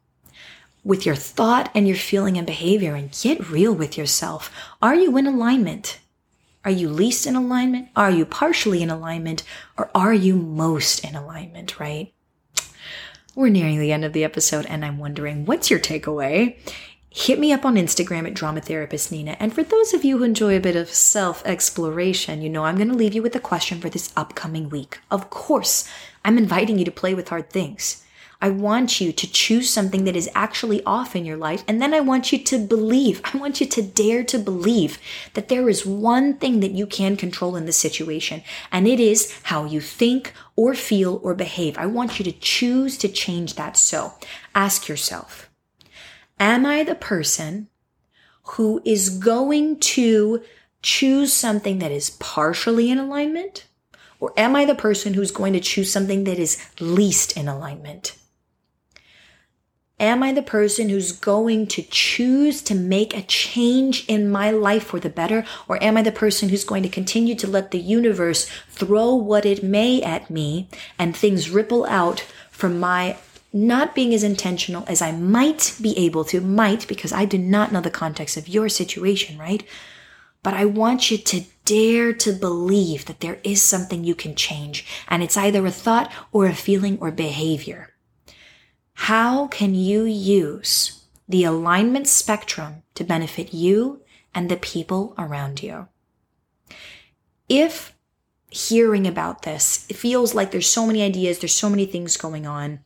with 0.82 1.06
your 1.06 1.14
thought 1.14 1.70
and 1.76 1.86
your 1.86 1.96
feeling 1.96 2.36
and 2.36 2.44
behavior 2.44 2.96
and 2.96 3.16
get 3.22 3.48
real 3.48 3.72
with 3.72 3.96
yourself. 3.96 4.50
Are 4.82 4.96
you 4.96 5.16
in 5.16 5.28
alignment? 5.28 6.00
Are 6.64 6.72
you 6.72 6.88
least 6.88 7.24
in 7.24 7.36
alignment? 7.36 7.90
Are 7.94 8.10
you 8.10 8.26
partially 8.26 8.82
in 8.82 8.90
alignment? 8.90 9.44
Or 9.78 9.88
are 9.94 10.12
you 10.12 10.34
most 10.34 11.04
in 11.04 11.14
alignment, 11.14 11.78
right? 11.78 12.12
We're 13.36 13.48
nearing 13.48 13.78
the 13.78 13.92
end 13.92 14.04
of 14.04 14.12
the 14.12 14.24
episode 14.24 14.66
and 14.66 14.84
I'm 14.84 14.98
wondering, 14.98 15.44
what's 15.44 15.70
your 15.70 15.78
takeaway? 15.78 16.58
Hit 17.14 17.38
me 17.38 17.52
up 17.52 17.64
on 17.64 17.76
Instagram 17.76 18.26
at 18.26 18.34
Drama 18.34 18.60
Therapist 18.60 19.12
Nina. 19.12 19.36
And 19.38 19.52
for 19.52 19.62
those 19.62 19.92
of 19.92 20.04
you 20.04 20.18
who 20.18 20.24
enjoy 20.24 20.56
a 20.56 20.60
bit 20.60 20.76
of 20.76 20.88
self 20.88 21.44
exploration, 21.44 22.40
you 22.40 22.48
know 22.48 22.64
I'm 22.64 22.76
going 22.76 22.88
to 22.88 22.94
leave 22.94 23.14
you 23.14 23.22
with 23.22 23.36
a 23.36 23.40
question 23.40 23.80
for 23.80 23.90
this 23.90 24.12
upcoming 24.16 24.70
week. 24.70 24.98
Of 25.10 25.28
course, 25.28 25.88
I'm 26.24 26.38
inviting 26.38 26.78
you 26.78 26.84
to 26.86 26.90
play 26.90 27.14
with 27.14 27.28
hard 27.28 27.50
things. 27.50 28.02
I 28.40 28.48
want 28.48 29.00
you 29.00 29.12
to 29.12 29.30
choose 29.30 29.70
something 29.70 30.02
that 30.04 30.16
is 30.16 30.28
actually 30.34 30.82
off 30.84 31.14
in 31.14 31.24
your 31.24 31.36
life. 31.36 31.62
And 31.68 31.80
then 31.80 31.94
I 31.94 32.00
want 32.00 32.32
you 32.32 32.42
to 32.42 32.58
believe, 32.58 33.20
I 33.32 33.36
want 33.36 33.60
you 33.60 33.66
to 33.66 33.82
dare 33.82 34.24
to 34.24 34.38
believe 34.38 34.98
that 35.34 35.48
there 35.48 35.68
is 35.68 35.86
one 35.86 36.34
thing 36.34 36.58
that 36.60 36.72
you 36.72 36.86
can 36.86 37.16
control 37.16 37.54
in 37.54 37.66
this 37.66 37.76
situation. 37.76 38.42
And 38.72 38.88
it 38.88 38.98
is 38.98 39.32
how 39.44 39.64
you 39.64 39.80
think 39.80 40.32
or 40.56 40.74
feel 40.74 41.20
or 41.22 41.34
behave. 41.34 41.78
I 41.78 41.86
want 41.86 42.18
you 42.18 42.24
to 42.24 42.32
choose 42.32 42.98
to 42.98 43.08
change 43.08 43.54
that. 43.54 43.76
So 43.76 44.14
ask 44.56 44.88
yourself, 44.88 45.48
Am 46.42 46.66
I 46.66 46.82
the 46.82 46.96
person 46.96 47.68
who 48.56 48.82
is 48.84 49.10
going 49.10 49.78
to 49.78 50.42
choose 50.82 51.32
something 51.32 51.78
that 51.78 51.92
is 51.92 52.10
partially 52.10 52.90
in 52.90 52.98
alignment? 52.98 53.68
Or 54.18 54.32
am 54.36 54.56
I 54.56 54.64
the 54.64 54.74
person 54.74 55.14
who's 55.14 55.30
going 55.30 55.52
to 55.52 55.60
choose 55.60 55.92
something 55.92 56.24
that 56.24 56.40
is 56.40 56.60
least 56.80 57.36
in 57.36 57.46
alignment? 57.46 58.16
Am 60.00 60.24
I 60.24 60.32
the 60.32 60.42
person 60.42 60.88
who's 60.88 61.12
going 61.12 61.68
to 61.68 61.82
choose 61.82 62.60
to 62.62 62.74
make 62.74 63.16
a 63.16 63.22
change 63.22 64.04
in 64.08 64.28
my 64.28 64.50
life 64.50 64.86
for 64.86 64.98
the 64.98 65.10
better? 65.10 65.46
Or 65.68 65.80
am 65.80 65.96
I 65.96 66.02
the 66.02 66.10
person 66.10 66.48
who's 66.48 66.64
going 66.64 66.82
to 66.82 66.88
continue 66.88 67.36
to 67.36 67.46
let 67.46 67.70
the 67.70 67.78
universe 67.78 68.50
throw 68.68 69.14
what 69.14 69.46
it 69.46 69.62
may 69.62 70.02
at 70.02 70.28
me 70.28 70.68
and 70.98 71.16
things 71.16 71.50
ripple 71.50 71.86
out 71.86 72.26
from 72.50 72.80
my 72.80 73.16
not 73.52 73.94
being 73.94 74.14
as 74.14 74.22
intentional 74.22 74.84
as 74.86 75.02
I 75.02 75.12
might 75.12 75.76
be 75.80 75.96
able 75.98 76.24
to, 76.26 76.40
might, 76.40 76.86
because 76.88 77.12
I 77.12 77.24
do 77.24 77.38
not 77.38 77.72
know 77.72 77.80
the 77.80 77.90
context 77.90 78.36
of 78.36 78.48
your 78.48 78.68
situation, 78.68 79.38
right? 79.38 79.62
But 80.42 80.54
I 80.54 80.64
want 80.64 81.10
you 81.10 81.18
to 81.18 81.44
dare 81.64 82.12
to 82.14 82.32
believe 82.32 83.04
that 83.06 83.20
there 83.20 83.38
is 83.44 83.62
something 83.62 84.04
you 84.04 84.14
can 84.14 84.34
change, 84.34 84.86
and 85.08 85.22
it's 85.22 85.36
either 85.36 85.64
a 85.66 85.70
thought 85.70 86.10
or 86.32 86.46
a 86.46 86.54
feeling 86.54 86.98
or 87.00 87.10
behavior. 87.10 87.94
How 88.94 89.46
can 89.46 89.74
you 89.74 90.04
use 90.04 91.04
the 91.28 91.44
alignment 91.44 92.08
spectrum 92.08 92.82
to 92.94 93.04
benefit 93.04 93.54
you 93.54 94.02
and 94.34 94.48
the 94.48 94.56
people 94.56 95.14
around 95.18 95.62
you? 95.62 95.88
If 97.48 97.94
hearing 98.52 99.06
about 99.06 99.42
this. 99.42 99.86
It 99.88 99.96
feels 99.96 100.34
like 100.34 100.50
there's 100.50 100.68
so 100.68 100.86
many 100.86 101.02
ideas, 101.02 101.38
there's 101.38 101.54
so 101.54 101.70
many 101.70 101.86
things 101.86 102.16
going 102.16 102.46
on 102.46 102.80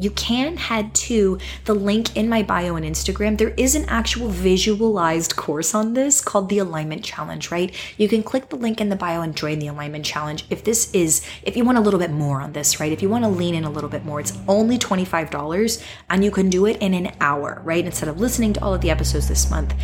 you 0.00 0.10
can 0.10 0.56
head 0.56 0.94
to 0.94 1.38
the 1.66 1.74
link 1.74 2.16
in 2.16 2.28
my 2.28 2.42
bio 2.42 2.76
and 2.76 2.86
Instagram. 2.86 3.36
There 3.36 3.50
is 3.50 3.74
an 3.74 3.84
actual 3.86 4.28
visualized 4.28 5.36
course 5.36 5.74
on 5.74 5.92
this 5.92 6.22
called 6.22 6.48
the 6.48 6.58
Alignment 6.58 7.04
Challenge, 7.04 7.50
right? 7.50 7.74
You 7.98 8.08
can 8.08 8.22
click 8.22 8.48
the 8.48 8.56
link 8.56 8.80
in 8.80 8.88
the 8.88 8.96
bio 8.96 9.20
and 9.20 9.36
join 9.36 9.58
the 9.58 9.66
Alignment 9.66 10.06
Challenge. 10.06 10.46
If 10.48 10.64
this 10.64 10.90
is, 10.94 11.22
if 11.42 11.54
you 11.54 11.64
want 11.64 11.76
a 11.76 11.82
little 11.82 12.00
bit 12.00 12.10
more 12.10 12.40
on 12.40 12.54
this, 12.54 12.80
right? 12.80 12.92
If 12.92 13.02
you 13.02 13.10
want 13.10 13.24
to 13.24 13.30
lean 13.30 13.54
in 13.54 13.64
a 13.64 13.70
little 13.70 13.90
bit 13.90 14.04
more, 14.04 14.20
it's 14.20 14.36
only 14.48 14.78
$25 14.78 15.84
and 16.08 16.24
you 16.24 16.30
can 16.30 16.48
do 16.48 16.64
it 16.64 16.78
in 16.78 16.94
an 16.94 17.12
hour, 17.20 17.60
right? 17.62 17.84
Instead 17.84 18.08
of 18.08 18.18
listening 18.18 18.54
to 18.54 18.64
all 18.64 18.72
of 18.72 18.80
the 18.80 18.90
episodes 18.90 19.28
this 19.28 19.50
month. 19.50 19.74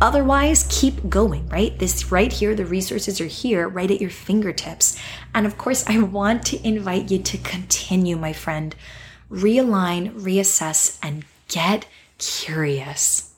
Otherwise, 0.00 0.66
keep 0.70 1.08
going, 1.08 1.48
right? 1.48 1.76
This 1.78 2.12
right 2.12 2.32
here, 2.32 2.54
the 2.54 2.66
resources 2.66 3.20
are 3.20 3.26
here 3.26 3.66
right 3.66 3.90
at 3.90 4.00
your 4.00 4.10
fingertips. 4.10 4.96
And 5.34 5.44
of 5.46 5.58
course, 5.58 5.84
I 5.88 5.98
want 6.00 6.44
to 6.46 6.68
invite 6.68 7.10
you 7.10 7.18
to 7.18 7.38
continue, 7.38 8.16
my 8.16 8.32
friend 8.34 8.76
realign, 9.30 10.12
reassess, 10.12 10.98
and 11.02 11.24
get 11.48 11.86
curious. 12.18 13.34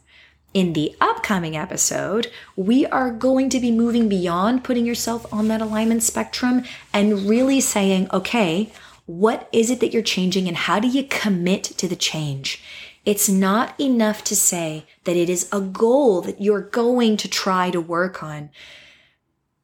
In 0.52 0.72
the 0.72 0.96
upcoming 1.00 1.56
episode, 1.56 2.30
we 2.56 2.84
are 2.86 3.12
going 3.12 3.50
to 3.50 3.60
be 3.60 3.70
moving 3.70 4.08
beyond 4.08 4.64
putting 4.64 4.84
yourself 4.84 5.32
on 5.32 5.46
that 5.48 5.60
alignment 5.60 6.02
spectrum 6.02 6.64
and 6.92 7.28
really 7.28 7.60
saying, 7.60 8.08
okay, 8.12 8.72
what 9.06 9.48
is 9.52 9.70
it 9.70 9.80
that 9.80 9.92
you're 9.92 10.02
changing 10.02 10.48
and 10.48 10.56
how 10.56 10.80
do 10.80 10.88
you 10.88 11.04
commit 11.04 11.64
to 11.64 11.86
the 11.86 11.96
change? 11.96 12.62
It's 13.04 13.28
not 13.28 13.78
enough 13.80 14.24
to 14.24 14.36
say 14.36 14.86
that 15.04 15.16
it 15.16 15.30
is 15.30 15.48
a 15.52 15.60
goal 15.60 16.20
that 16.22 16.40
you're 16.40 16.60
going 16.60 17.16
to 17.18 17.28
try 17.28 17.70
to 17.70 17.80
work 17.80 18.22
on 18.22 18.50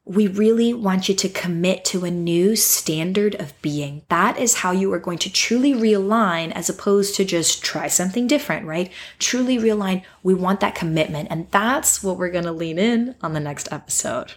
we 0.07 0.27
really 0.27 0.73
want 0.73 1.09
you 1.09 1.15
to 1.15 1.27
commit 1.27 1.83
to 1.83 2.05
a 2.05 2.11
new 2.11 2.55
standard 2.55 3.35
of 3.35 3.59
being. 3.61 4.03
That 4.07 4.37
is 4.37 4.55
how 4.55 4.71
you 4.71 4.91
are 4.93 4.99
going 4.99 5.17
to 5.19 5.31
truly 5.31 5.73
realign 5.73 6.51
as 6.53 6.69
opposed 6.69 7.15
to 7.15 7.25
just 7.25 7.63
try 7.63 7.87
something 7.87 8.25
different, 8.25 8.65
right? 8.65 8.89
Truly 9.19 9.57
realign. 9.57 10.03
We 10.23 10.33
want 10.33 10.61
that 10.61 10.75
commitment. 10.75 11.27
And 11.29 11.51
that's 11.51 12.01
what 12.01 12.17
we're 12.17 12.31
going 12.31 12.45
to 12.45 12.53
lean 12.53 12.79
in 12.79 13.15
on 13.21 13.33
the 13.33 13.41
next 13.41 13.69
episode. 13.71 14.33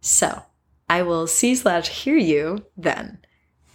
So 0.00 0.42
I 0.88 1.02
will 1.02 1.26
see 1.26 1.54
slash 1.54 1.88
hear 1.88 2.16
you 2.16 2.64
then, 2.76 3.18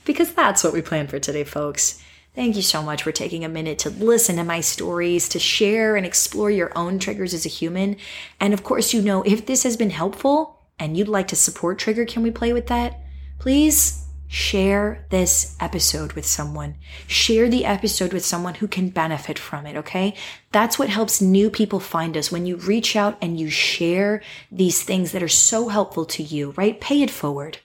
because 0.06 0.34
that's 0.34 0.64
what 0.64 0.74
we 0.74 0.82
plan 0.82 1.08
for 1.08 1.20
today, 1.20 1.44
folks. 1.44 2.02
Thank 2.34 2.56
you 2.56 2.62
so 2.62 2.82
much 2.82 3.04
for 3.04 3.12
taking 3.12 3.44
a 3.44 3.50
minute 3.50 3.80
to 3.80 3.90
listen 3.90 4.38
to 4.38 4.44
my 4.44 4.62
stories, 4.62 5.30
to 5.30 5.40
share 5.40 5.96
and 5.96 6.06
explore 6.06 6.50
your 6.50 6.72
own 6.76 6.98
triggers 6.98 7.34
as 7.34 7.46
a 7.46 7.50
human. 7.50 7.98
And 8.40 8.54
of 8.54 8.64
course, 8.64 8.94
you 8.94 9.02
know, 9.02 9.24
if 9.24 9.46
this 9.46 9.64
has 9.64 9.78
been 9.78 9.90
helpful, 9.90 10.59
and 10.80 10.98
you'd 10.98 11.08
like 11.08 11.28
to 11.28 11.36
support 11.36 11.78
Trigger 11.78 12.06
Can 12.06 12.24
We 12.24 12.32
Play 12.32 12.54
with 12.54 12.68
that? 12.68 13.00
Please 13.38 14.06
share 14.30 15.06
this 15.10 15.58
episode 15.60 16.14
with 16.14 16.26
someone. 16.26 16.76
Share 17.08 17.50
the 17.50 17.66
episode 17.66 18.14
with 18.14 18.24
someone 18.24 18.56
who 18.56 18.68
can 18.68 18.90
benefit 18.90 19.40
from 19.40 19.66
it, 19.66 19.76
okay? 19.76 20.14
That's 20.52 20.78
what 20.78 20.88
helps 20.88 21.20
new 21.20 21.50
people 21.50 21.80
find 21.80 22.16
us 22.16 22.32
when 22.32 22.46
you 22.46 22.56
reach 22.58 22.96
out 22.96 23.18
and 23.22 23.40
you 23.40 23.50
share 23.50 24.22
these 24.52 24.84
things 24.84 25.12
that 25.12 25.24
are 25.24 25.28
so 25.28 25.70
helpful 25.70 26.06
to 26.06 26.24
you, 26.24 26.52
right? 26.52 26.80
Pay 26.80 27.02
it 27.02 27.12
forward. 27.12 27.58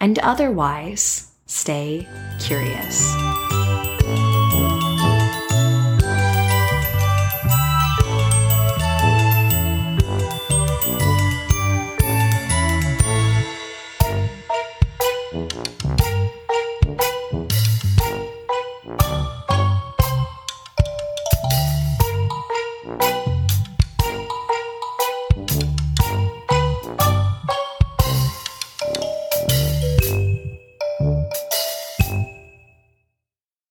And 0.00 0.18
otherwise, 0.18 1.30
stay 1.46 2.08
curious. 2.40 3.14